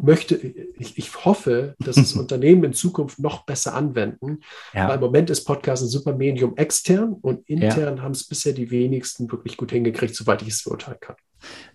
[0.01, 4.41] möchte, ich, ich hoffe, dass das Unternehmen in Zukunft noch besser anwenden.
[4.75, 4.89] Ja.
[4.89, 8.03] Weil im Moment ist Podcast ein super Medium extern und intern ja.
[8.03, 11.17] haben es bisher die wenigsten wirklich gut hingekriegt, soweit ich es beurteilen kann.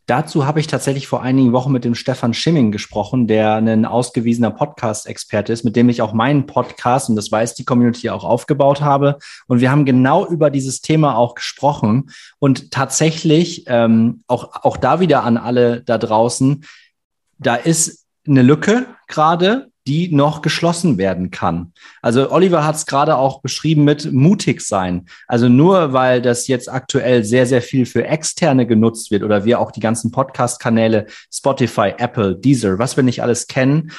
[0.06, 4.52] Dazu habe ich tatsächlich vor einigen Wochen mit dem Stefan Schimming gesprochen, der ein ausgewiesener
[4.52, 8.82] Podcast-Experte ist, mit dem ich auch meinen Podcast, und das weiß die Community auch aufgebaut
[8.82, 9.18] habe.
[9.48, 12.10] Und wir haben genau über dieses Thema auch gesprochen.
[12.40, 16.66] Und tatsächlich, ähm, auch, auch da wieder an alle da draußen,
[17.40, 21.74] da ist eine Lücke gerade, die noch geschlossen werden kann.
[22.02, 25.08] Also Oliver hat es gerade auch beschrieben mit mutig sein.
[25.28, 29.60] Also nur weil das jetzt aktuell sehr, sehr viel für Externe genutzt wird oder wir
[29.60, 33.92] auch die ganzen Podcast-Kanäle Spotify, Apple, Deezer, was wir nicht alles kennen.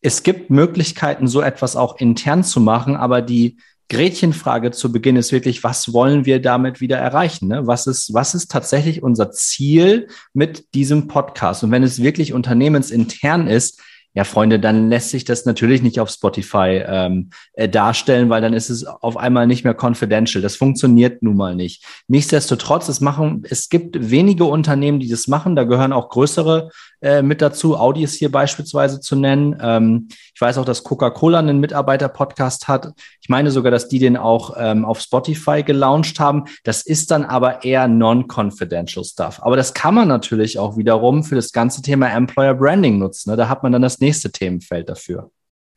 [0.00, 3.58] Es gibt Möglichkeiten, so etwas auch intern zu machen, aber die
[3.90, 7.48] Gretchenfrage zu Beginn ist wirklich, was wollen wir damit wieder erreichen?
[7.48, 7.66] Ne?
[7.66, 11.64] Was, ist, was ist tatsächlich unser Ziel mit diesem Podcast?
[11.64, 16.10] Und wenn es wirklich unternehmensintern ist, ja, Freunde, dann lässt sich das natürlich nicht auf
[16.10, 20.42] Spotify ähm, äh, darstellen, weil dann ist es auf einmal nicht mehr confidential.
[20.42, 21.84] Das funktioniert nun mal nicht.
[22.08, 25.54] Nichtsdestotrotz, es machen, es gibt wenige Unternehmen, die das machen.
[25.54, 26.70] Da gehören auch größere
[27.02, 27.78] äh, mit dazu.
[27.78, 29.56] Audi ist hier beispielsweise zu nennen.
[29.60, 32.92] Ähm, ich weiß auch, dass Coca-Cola einen Mitarbeiter-Podcast hat.
[33.20, 36.46] Ich meine sogar, dass die den auch ähm, auf Spotify gelauncht haben.
[36.64, 39.38] Das ist dann aber eher non-confidential Stuff.
[39.40, 43.30] Aber das kann man natürlich auch wiederum für das ganze Thema Employer Branding nutzen.
[43.30, 43.36] Ne?
[43.36, 45.30] Da hat man dann das nächste Themenfeld dafür.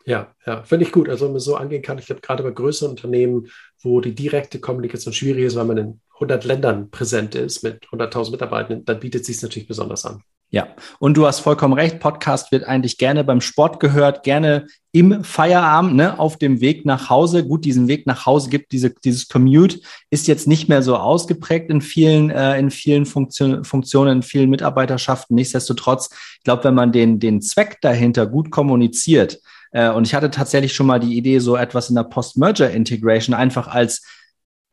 [0.05, 1.07] Ja, ja, finde ich gut.
[1.07, 3.47] Also wenn man so angehen kann, ich glaube gerade bei größeren Unternehmen,
[3.81, 8.31] wo die direkte Kommunikation schwierig ist, weil man in 100 Ländern präsent ist mit 100.000
[8.31, 10.21] Mitarbeitenden, dann bietet es sich natürlich besonders an.
[10.53, 10.67] Ja,
[10.99, 11.99] und du hast vollkommen recht.
[11.99, 17.09] Podcast wird eigentlich gerne beim Sport gehört, gerne im Feierabend, ne, auf dem Weg nach
[17.09, 17.43] Hause.
[17.43, 19.79] Gut, diesen Weg nach Hause gibt diese, dieses Commute
[20.11, 24.51] ist jetzt nicht mehr so ausgeprägt in vielen, äh, in vielen Funktion, Funktionen, in vielen
[24.51, 25.33] Mitarbeiterschaften.
[25.33, 29.39] Nichtsdestotrotz, ich glaube, wenn man den, den Zweck dahinter gut kommuniziert,
[29.71, 33.69] äh, und ich hatte tatsächlich schon mal die Idee, so etwas in der Post-Merger-Integration einfach
[33.69, 34.03] als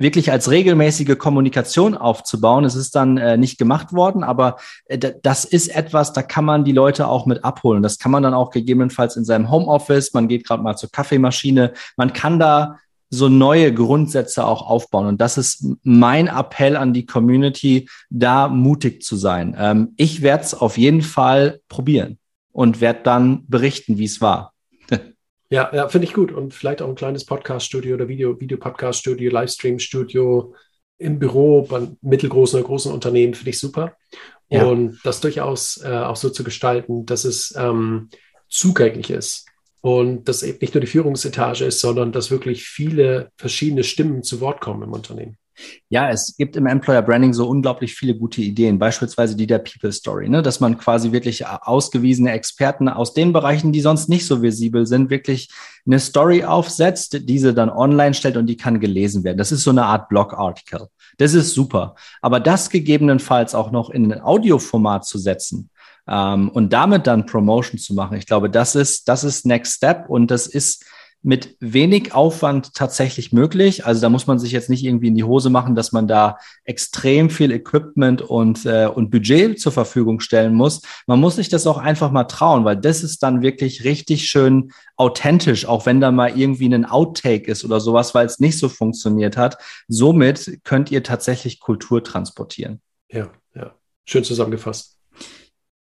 [0.00, 2.64] wirklich als regelmäßige Kommunikation aufzubauen.
[2.64, 6.64] Es ist dann äh, nicht gemacht worden, aber äh, das ist etwas, da kann man
[6.64, 7.82] die Leute auch mit abholen.
[7.82, 11.72] Das kann man dann auch gegebenenfalls in seinem Homeoffice, man geht gerade mal zur Kaffeemaschine,
[11.96, 12.78] man kann da
[13.10, 15.06] so neue Grundsätze auch aufbauen.
[15.06, 19.54] Und das ist mein Appell an die Community, da mutig zu sein.
[19.58, 22.18] Ähm, ich werde es auf jeden Fall probieren
[22.52, 24.49] und werde dann berichten, wie es war.
[25.50, 26.32] Ja, ja finde ich gut.
[26.32, 30.54] Und vielleicht auch ein kleines Podcast-Studio oder Video, Video-Podcast-Studio, Livestream-Studio
[30.98, 33.96] im Büro bei mittelgroßen oder großen Unternehmen finde ich super.
[34.48, 34.64] Ja.
[34.64, 38.10] Und das durchaus äh, auch so zu gestalten, dass es ähm,
[38.48, 39.46] zugänglich ist
[39.80, 44.40] und dass eben nicht nur die Führungsetage ist, sondern dass wirklich viele verschiedene Stimmen zu
[44.40, 45.36] Wort kommen im Unternehmen.
[45.88, 49.92] Ja, es gibt im Employer Branding so unglaublich viele gute Ideen, beispielsweise die der People
[49.92, 50.42] Story, ne?
[50.42, 55.10] dass man quasi wirklich ausgewiesene Experten aus den Bereichen, die sonst nicht so visibel sind,
[55.10, 55.50] wirklich
[55.86, 59.38] eine Story aufsetzt, diese dann online stellt und die kann gelesen werden.
[59.38, 60.88] Das ist so eine Art Blog-Article.
[61.18, 61.94] Das ist super.
[62.20, 65.70] Aber das gegebenenfalls auch noch in ein Audioformat zu setzen,
[66.10, 68.16] ähm, und damit dann Promotion zu machen.
[68.16, 70.84] Ich glaube, das ist, das ist Next Step und das ist
[71.22, 73.84] mit wenig Aufwand tatsächlich möglich.
[73.84, 76.38] Also da muss man sich jetzt nicht irgendwie in die Hose machen, dass man da
[76.64, 80.80] extrem viel Equipment und, äh, und Budget zur Verfügung stellen muss.
[81.06, 84.72] Man muss sich das auch einfach mal trauen, weil das ist dann wirklich richtig schön
[84.96, 88.68] authentisch, auch wenn da mal irgendwie ein Outtake ist oder sowas, weil es nicht so
[88.68, 89.58] funktioniert hat.
[89.88, 92.80] Somit könnt ihr tatsächlich Kultur transportieren.
[93.10, 93.74] Ja, ja.
[94.06, 94.99] Schön zusammengefasst.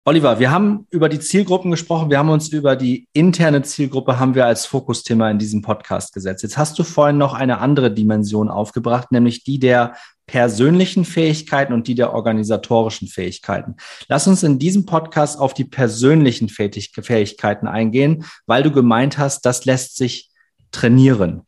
[0.09, 2.09] Oliver, wir haben über die Zielgruppen gesprochen.
[2.09, 6.43] Wir haben uns über die interne Zielgruppe haben wir als Fokusthema in diesem Podcast gesetzt.
[6.43, 11.89] Jetzt hast du vorhin noch eine andere Dimension aufgebracht, nämlich die der persönlichen Fähigkeiten und
[11.89, 13.77] die der organisatorischen Fähigkeiten.
[14.09, 19.67] Lass uns in diesem Podcast auf die persönlichen Fähigkeiten eingehen, weil du gemeint hast, das
[19.67, 20.31] lässt sich
[20.71, 21.43] trainieren.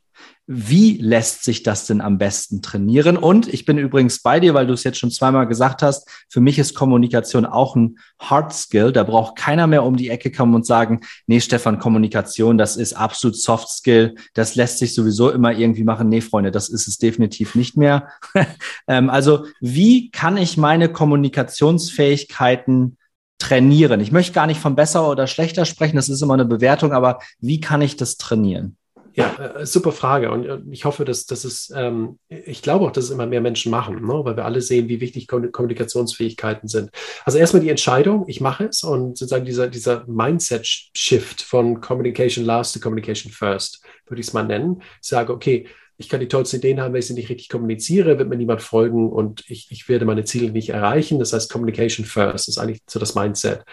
[0.52, 3.16] Wie lässt sich das denn am besten trainieren?
[3.16, 6.40] Und ich bin übrigens bei dir, weil du es jetzt schon zweimal gesagt hast, für
[6.40, 8.90] mich ist Kommunikation auch ein Hard Skill.
[8.90, 12.94] Da braucht keiner mehr um die Ecke kommen und sagen, nee, Stefan, Kommunikation, das ist
[12.94, 14.16] absolut Soft Skill.
[14.34, 16.08] Das lässt sich sowieso immer irgendwie machen.
[16.08, 18.08] Nee, Freunde, das ist es definitiv nicht mehr.
[18.88, 22.96] Ähm, also wie kann ich meine Kommunikationsfähigkeiten
[23.38, 24.00] trainieren?
[24.00, 25.94] Ich möchte gar nicht von besser oder schlechter sprechen.
[25.96, 28.76] Das ist immer eine Bewertung, aber wie kann ich das trainieren?
[29.14, 30.30] Ja, äh, super Frage.
[30.30, 33.40] Und äh, ich hoffe, dass, dass es, ähm, ich glaube auch, dass es immer mehr
[33.40, 34.24] Menschen machen, ne?
[34.24, 36.90] weil wir alle sehen, wie wichtig Kommunikationsfähigkeiten sind.
[37.24, 42.74] Also erstmal die Entscheidung, ich mache es und sozusagen dieser, dieser Mindset-Shift von Communication Last
[42.74, 44.82] to Communication First, würde ich es mal nennen.
[45.02, 45.66] Ich sage, okay,
[46.00, 48.62] ich kann die tollsten Ideen haben, wenn ich sie nicht richtig kommuniziere, wird mir niemand
[48.62, 51.18] folgen und ich, ich werde meine Ziele nicht erreichen.
[51.18, 53.64] Das heißt, Communication First ist eigentlich so das Mindset.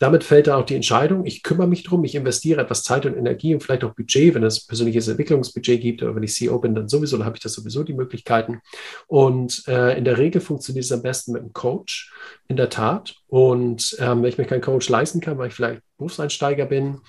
[0.00, 3.18] Damit fällt dann auch die Entscheidung, ich kümmere mich drum, ich investiere etwas Zeit und
[3.18, 6.74] Energie und vielleicht auch Budget, wenn es persönliches Entwicklungsbudget gibt oder wenn ich CEO bin,
[6.74, 8.62] dann sowieso, dann habe ich das sowieso die Möglichkeiten.
[9.08, 12.10] Und äh, in der Regel funktioniert es am besten mit einem Coach,
[12.48, 13.14] in der Tat.
[13.28, 17.02] Und ähm, wenn ich mir keinen Coach leisten kann, weil ich vielleicht Berufseinsteiger bin,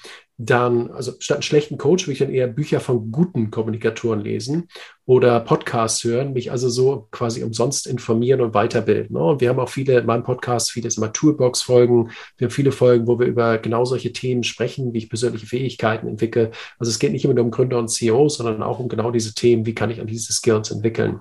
[0.46, 4.70] dann, also statt einen schlechten Coach, würde ich dann eher Bücher von guten Kommunikatoren lesen
[5.06, 9.16] oder Podcasts hören, mich also so quasi umsonst informieren und weiterbilden.
[9.16, 9.24] Ne?
[9.24, 12.12] Und wir haben auch viele, in meinem Podcast, viele Tourbox-Folgen.
[12.38, 16.08] Wir haben viele Folgen, wo wir über genau solche Themen sprechen, wie ich persönliche Fähigkeiten
[16.08, 16.52] entwickle.
[16.80, 19.36] Also es geht nicht immer nur um Gründer und CEOs, sondern auch um genau diese
[19.36, 21.20] Themen, wie kann ich an diese Skills entwickeln.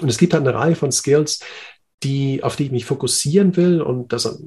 [0.00, 1.40] Und es gibt halt eine Reihe von Skills,
[2.02, 4.42] die, auf die ich mich fokussieren will, und das,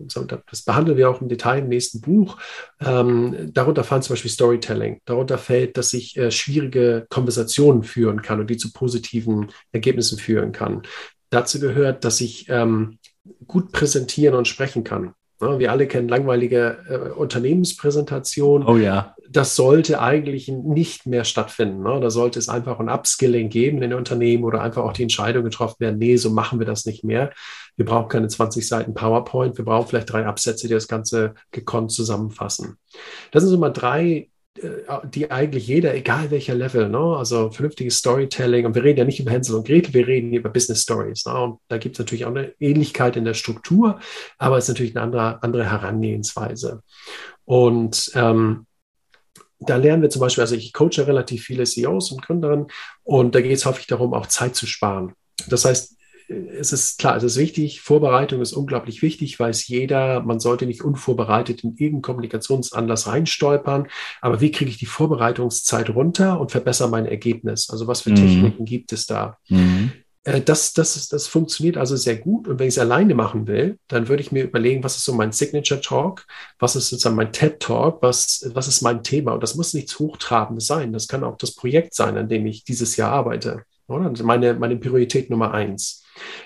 [0.49, 2.37] das behandeln wir auch im Detail im nächsten Buch,
[2.79, 5.01] ähm, darunter fallen zum Beispiel Storytelling.
[5.05, 10.51] Darunter fällt, dass ich äh, schwierige Konversationen führen kann und die zu positiven Ergebnissen führen
[10.51, 10.81] kann.
[11.29, 12.97] Dazu gehört, dass ich ähm,
[13.47, 15.13] gut präsentieren und sprechen kann.
[15.43, 18.67] Ja, wir alle kennen langweilige äh, Unternehmenspräsentationen.
[18.67, 21.82] Oh ja das sollte eigentlich nicht mehr stattfinden.
[21.82, 21.99] Ne?
[21.99, 25.43] Da sollte es einfach ein Upskilling geben in den Unternehmen oder einfach auch die Entscheidung
[25.43, 27.32] getroffen werden, nee, so machen wir das nicht mehr.
[27.75, 31.91] Wir brauchen keine 20 Seiten PowerPoint, wir brauchen vielleicht drei Absätze, die das Ganze gekonnt
[31.91, 32.77] zusammenfassen.
[33.32, 34.29] Das sind so mal drei
[35.05, 36.99] die eigentlich jeder, egal welcher Level, ne?
[36.99, 40.49] also vernünftiges Storytelling, und wir reden ja nicht über Hänsel und Gretel, wir reden über
[40.49, 41.25] Business Stories.
[41.25, 41.33] Ne?
[41.33, 43.99] Und da gibt es natürlich auch eine Ähnlichkeit in der Struktur,
[44.37, 46.83] aber es ist natürlich eine andere, andere Herangehensweise.
[47.45, 48.67] Und ähm,
[49.59, 52.67] da lernen wir zum Beispiel, also ich coache relativ viele CEOs und Gründerinnen
[53.03, 55.13] und da geht es häufig darum, auch Zeit zu sparen.
[55.47, 60.39] Das heißt, es ist klar, es ist wichtig, Vorbereitung ist unglaublich wichtig, weiß jeder, man
[60.39, 63.88] sollte nicht unvorbereitet in irgendeinen Kommunikationsanlass reinstolpern,
[64.21, 67.69] aber wie kriege ich die Vorbereitungszeit runter und verbessere mein Ergebnis?
[67.69, 68.15] Also was für mhm.
[68.15, 69.38] Techniken gibt es da?
[69.49, 69.91] Mhm.
[70.23, 72.47] Äh, das, das, das funktioniert also sehr gut.
[72.47, 75.13] Und wenn ich es alleine machen will, dann würde ich mir überlegen, was ist so
[75.13, 76.25] mein Signature Talk,
[76.59, 79.33] was ist sozusagen mein TED Talk, was, was ist mein Thema.
[79.33, 80.93] Und das muss nichts Hochtrabendes sein.
[80.93, 83.63] Das kann auch das Projekt sein, an dem ich dieses Jahr arbeite.
[83.88, 84.07] Oder?
[84.07, 86.02] Also meine, meine Priorität Nummer eins.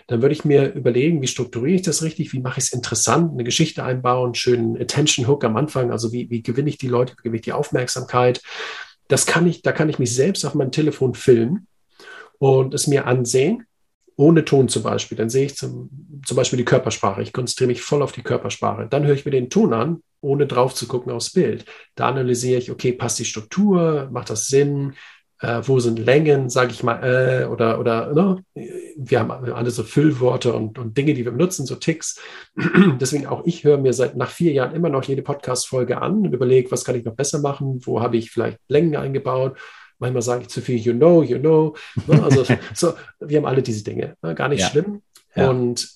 [0.07, 3.33] Dann würde ich mir überlegen, wie strukturiere ich das richtig, wie mache ich es interessant,
[3.33, 7.13] eine Geschichte einbauen, schönen Attention Hook am Anfang, also wie, wie gewinne ich die Leute,
[7.13, 8.41] wie gewinne ich die Aufmerksamkeit.
[9.07, 11.67] Das kann ich, da kann ich mich selbst auf meinem Telefon filmen
[12.39, 13.65] und es mir ansehen,
[14.15, 15.17] ohne Ton zum Beispiel.
[15.17, 15.89] Dann sehe ich zum,
[16.25, 17.21] zum Beispiel die Körpersprache.
[17.21, 18.87] Ich konzentriere mich voll auf die Körpersprache.
[18.89, 21.65] Dann höre ich mir den Ton an, ohne drauf zu gucken aufs Bild.
[21.95, 24.93] Da analysiere ich, okay, passt die Struktur, macht das Sinn,
[25.39, 28.43] äh, wo sind Längen, sage ich mal, äh, oder, oder ne?
[28.97, 32.19] wir haben alle so Füllworte und, und Dinge, die wir benutzen, so Ticks.
[32.99, 36.33] Deswegen auch ich höre mir seit nach vier Jahren immer noch jede Podcast-Folge an und
[36.33, 39.57] überlege, was kann ich noch besser machen, wo habe ich vielleicht Längen eingebaut
[39.99, 41.75] Manchmal sage ich zu viel, you know, you know.
[42.05, 42.23] Ne?
[42.23, 44.15] Also so, wir haben alle diese Dinge.
[44.21, 44.35] Ne?
[44.35, 44.67] Gar nicht ja.
[44.67, 45.01] schlimm.
[45.35, 45.49] Ja.
[45.49, 45.89] Und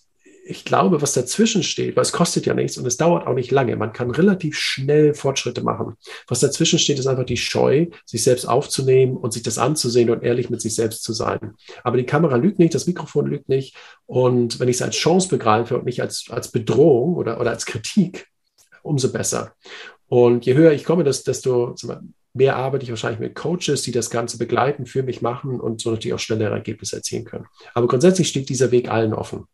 [0.43, 3.51] ich glaube, was dazwischen steht, weil es kostet ja nichts und es dauert auch nicht
[3.51, 3.75] lange.
[3.75, 5.95] Man kann relativ schnell Fortschritte machen.
[6.27, 10.23] Was dazwischen steht, ist einfach die Scheu, sich selbst aufzunehmen und sich das anzusehen und
[10.23, 11.54] ehrlich mit sich selbst zu sein.
[11.84, 13.75] Aber die Kamera lügt nicht, das Mikrofon lügt nicht.
[14.06, 17.65] Und wenn ich es als Chance begreife und nicht als, als Bedrohung oder, oder als
[17.65, 18.27] Kritik,
[18.82, 19.54] umso besser.
[20.08, 21.75] Und je höher ich komme, desto
[22.34, 25.91] mehr arbeite ich wahrscheinlich mit Coaches, die das Ganze begleiten, für mich machen und so
[25.91, 27.45] natürlich auch schnellere Ergebnisse erzielen können.
[27.73, 29.45] Aber grundsätzlich steht dieser Weg allen offen.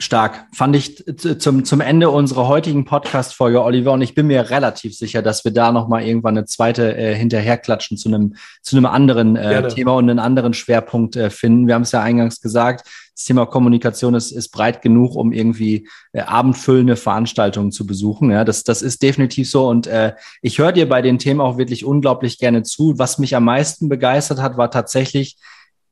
[0.00, 0.46] Stark.
[0.54, 1.04] Fand ich
[1.38, 5.52] zum, zum Ende unserer heutigen Podcast-Folge, Oliver, und ich bin mir relativ sicher, dass wir
[5.52, 10.08] da nochmal irgendwann eine zweite äh, hinterherklatschen zu einem, zu einem anderen äh, Thema und
[10.08, 11.66] einen anderen Schwerpunkt äh, finden.
[11.66, 15.86] Wir haben es ja eingangs gesagt, das Thema Kommunikation ist, ist breit genug, um irgendwie
[16.12, 18.30] äh, abendfüllende Veranstaltungen zu besuchen.
[18.30, 19.68] Ja, das, das ist definitiv so.
[19.68, 22.98] Und äh, ich höre dir bei den Themen auch wirklich unglaublich gerne zu.
[22.98, 25.36] Was mich am meisten begeistert hat, war tatsächlich,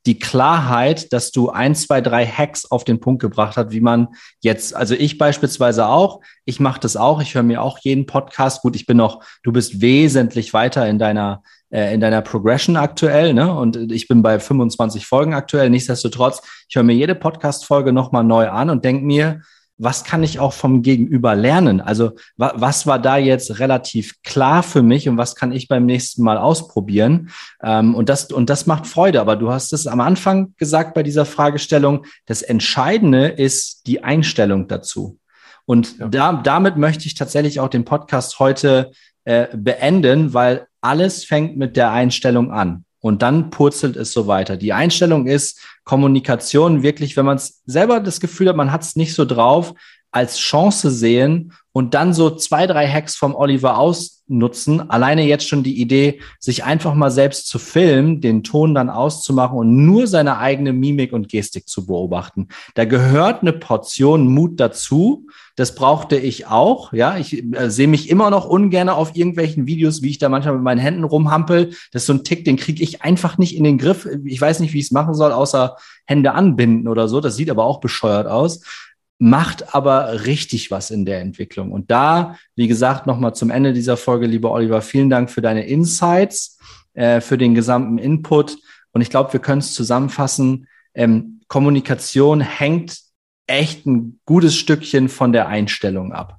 [0.08, 4.08] die Klarheit, dass du ein, zwei, drei Hacks auf den Punkt gebracht hast, wie man
[4.40, 8.62] jetzt, also ich beispielsweise auch, ich mache das auch, ich höre mir auch jeden Podcast.
[8.62, 13.34] Gut, ich bin noch, du bist wesentlich weiter in deiner äh, in deiner Progression aktuell,
[13.34, 13.52] ne?
[13.52, 15.68] Und ich bin bei 25 Folgen aktuell.
[15.68, 19.42] Nichtsdestotrotz, ich höre mir jede Podcast-Folge nochmal neu an und denke mir,
[19.78, 21.80] was kann ich auch vom Gegenüber lernen?
[21.80, 25.86] Also wa was war da jetzt relativ klar für mich und was kann ich beim
[25.86, 27.30] nächsten Mal ausprobieren?
[27.62, 29.20] Ähm, und, das, und das macht Freude.
[29.20, 34.68] Aber du hast es am Anfang gesagt bei dieser Fragestellung, das Entscheidende ist die Einstellung
[34.68, 35.18] dazu.
[35.64, 36.08] Und ja.
[36.08, 38.90] da, damit möchte ich tatsächlich auch den Podcast heute
[39.24, 42.84] äh, beenden, weil alles fängt mit der Einstellung an.
[43.00, 44.56] Und dann purzelt es so weiter.
[44.56, 49.14] Die Einstellung ist Kommunikation wirklich, wenn man selber das Gefühl hat, man hat es nicht
[49.14, 49.74] so drauf,
[50.10, 53.78] als Chance sehen und dann so zwei, drei Hacks vom Oliver
[54.28, 54.90] ausnutzen.
[54.90, 59.58] Alleine jetzt schon die Idee, sich einfach mal selbst zu filmen, den Ton dann auszumachen
[59.58, 62.48] und nur seine eigene Mimik und Gestik zu beobachten.
[62.74, 65.26] Da gehört eine Portion Mut dazu.
[65.56, 66.92] Das brauchte ich auch.
[66.92, 70.54] Ja, ich äh, sehe mich immer noch ungern auf irgendwelchen Videos, wie ich da manchmal
[70.54, 71.70] mit meinen Händen rumhampel.
[71.92, 74.08] Das ist so ein Tick, den kriege ich einfach nicht in den Griff.
[74.24, 77.20] Ich weiß nicht, wie ich es machen soll, außer Hände anbinden oder so.
[77.20, 78.60] Das sieht aber auch bescheuert aus
[79.18, 81.72] macht aber richtig was in der Entwicklung.
[81.72, 85.66] Und da, wie gesagt, nochmal zum Ende dieser Folge, lieber Oliver, vielen Dank für deine
[85.66, 86.58] Insights,
[86.94, 88.56] äh, für den gesamten Input.
[88.92, 90.68] Und ich glaube, wir können es zusammenfassen.
[90.94, 92.98] Ähm, Kommunikation hängt
[93.46, 96.38] echt ein gutes Stückchen von der Einstellung ab.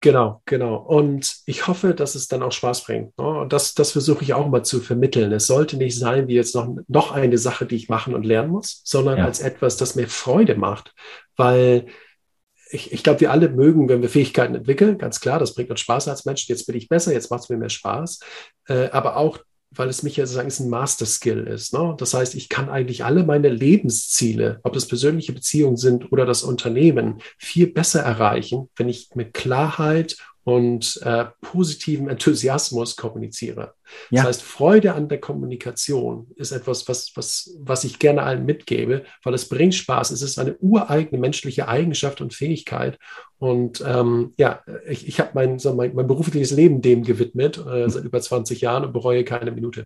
[0.00, 0.76] Genau, genau.
[0.76, 3.18] Und ich hoffe, dass es dann auch Spaß bringt.
[3.18, 3.26] Ne?
[3.26, 5.32] Und das, das versuche ich auch mal zu vermitteln.
[5.32, 8.50] Es sollte nicht sein wie jetzt noch, noch eine Sache, die ich machen und lernen
[8.50, 9.24] muss, sondern ja.
[9.24, 10.94] als etwas, das mir Freude macht.
[11.38, 11.86] Weil
[12.70, 15.80] ich, ich glaube, wir alle mögen, wenn wir Fähigkeiten entwickeln, ganz klar, das bringt uns
[15.80, 16.46] Spaß als Mensch.
[16.48, 18.20] Jetzt bin ich besser, jetzt macht es mir mehr Spaß.
[18.68, 19.38] Äh, aber auch
[19.70, 21.74] weil es mich ja sozusagen ein Master-Skill ist.
[21.74, 21.94] Ne?
[21.98, 26.42] Das heißt, ich kann eigentlich alle meine Lebensziele, ob das persönliche Beziehungen sind oder das
[26.42, 30.16] Unternehmen, viel besser erreichen, wenn ich mit Klarheit
[30.48, 33.74] und äh, positiven Enthusiasmus kommuniziere.
[34.08, 34.22] Ja.
[34.22, 39.04] Das heißt, Freude an der Kommunikation ist etwas, was, was, was ich gerne allen mitgebe,
[39.24, 40.10] weil es bringt Spaß.
[40.10, 42.98] Es ist eine ureigene menschliche Eigenschaft und Fähigkeit.
[43.36, 47.90] Und ähm, ja, ich, ich habe mein, so mein, mein berufliches Leben dem gewidmet, äh,
[47.90, 49.84] seit über 20 Jahren und bereue keine Minute.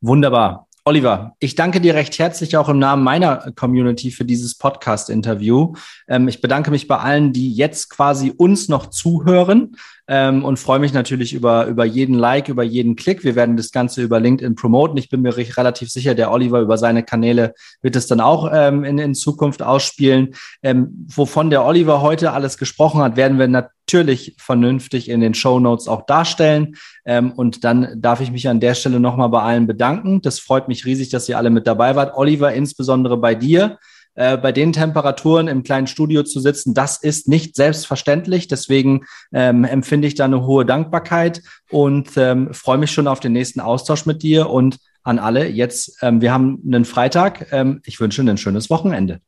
[0.00, 0.66] Wunderbar.
[0.90, 5.74] Oliver, ich danke dir recht herzlich auch im Namen meiner Community für dieses Podcast-Interview.
[6.08, 9.76] Ähm, ich bedanke mich bei allen, die jetzt quasi uns noch zuhören
[10.10, 13.22] ähm, und freue mich natürlich über, über jeden Like, über jeden Klick.
[13.22, 14.96] Wir werden das Ganze über LinkedIn promoten.
[14.96, 18.82] Ich bin mir relativ sicher, der Oliver über seine Kanäle wird es dann auch ähm,
[18.82, 20.34] in, in Zukunft ausspielen.
[20.64, 25.60] Ähm, wovon der Oliver heute alles gesprochen hat, werden wir natürlich vernünftig in den Show
[25.60, 26.74] Notes auch darstellen.
[27.04, 30.22] Ähm, und dann darf ich mich an der Stelle nochmal bei allen bedanken.
[30.22, 32.16] Das freut mich riesig, dass ihr alle mit dabei wart.
[32.16, 33.78] Oliver, insbesondere bei dir.
[34.14, 38.48] Äh, bei den Temperaturen im kleinen Studio zu sitzen, das ist nicht selbstverständlich.
[38.48, 43.32] Deswegen ähm, empfinde ich da eine hohe Dankbarkeit und ähm, freue mich schon auf den
[43.32, 45.48] nächsten Austausch mit dir und an alle.
[45.48, 47.46] Jetzt, ähm, wir haben einen Freitag.
[47.52, 49.20] Ähm, ich wünsche ein schönes Wochenende.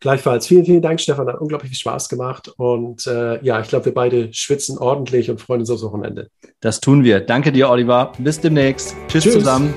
[0.00, 0.46] Gleichfalls.
[0.46, 1.26] Vielen, vielen Dank, Stefan.
[1.26, 2.52] Hat unglaublich viel Spaß gemacht.
[2.58, 6.28] Und äh, ja, ich glaube, wir beide schwitzen ordentlich und freuen uns aufs Wochenende.
[6.60, 7.20] Das tun wir.
[7.20, 8.12] Danke dir, Oliver.
[8.18, 8.94] Bis demnächst.
[9.08, 9.24] Tschüss.
[9.24, 9.34] Tschüss.
[9.34, 9.72] zusammen.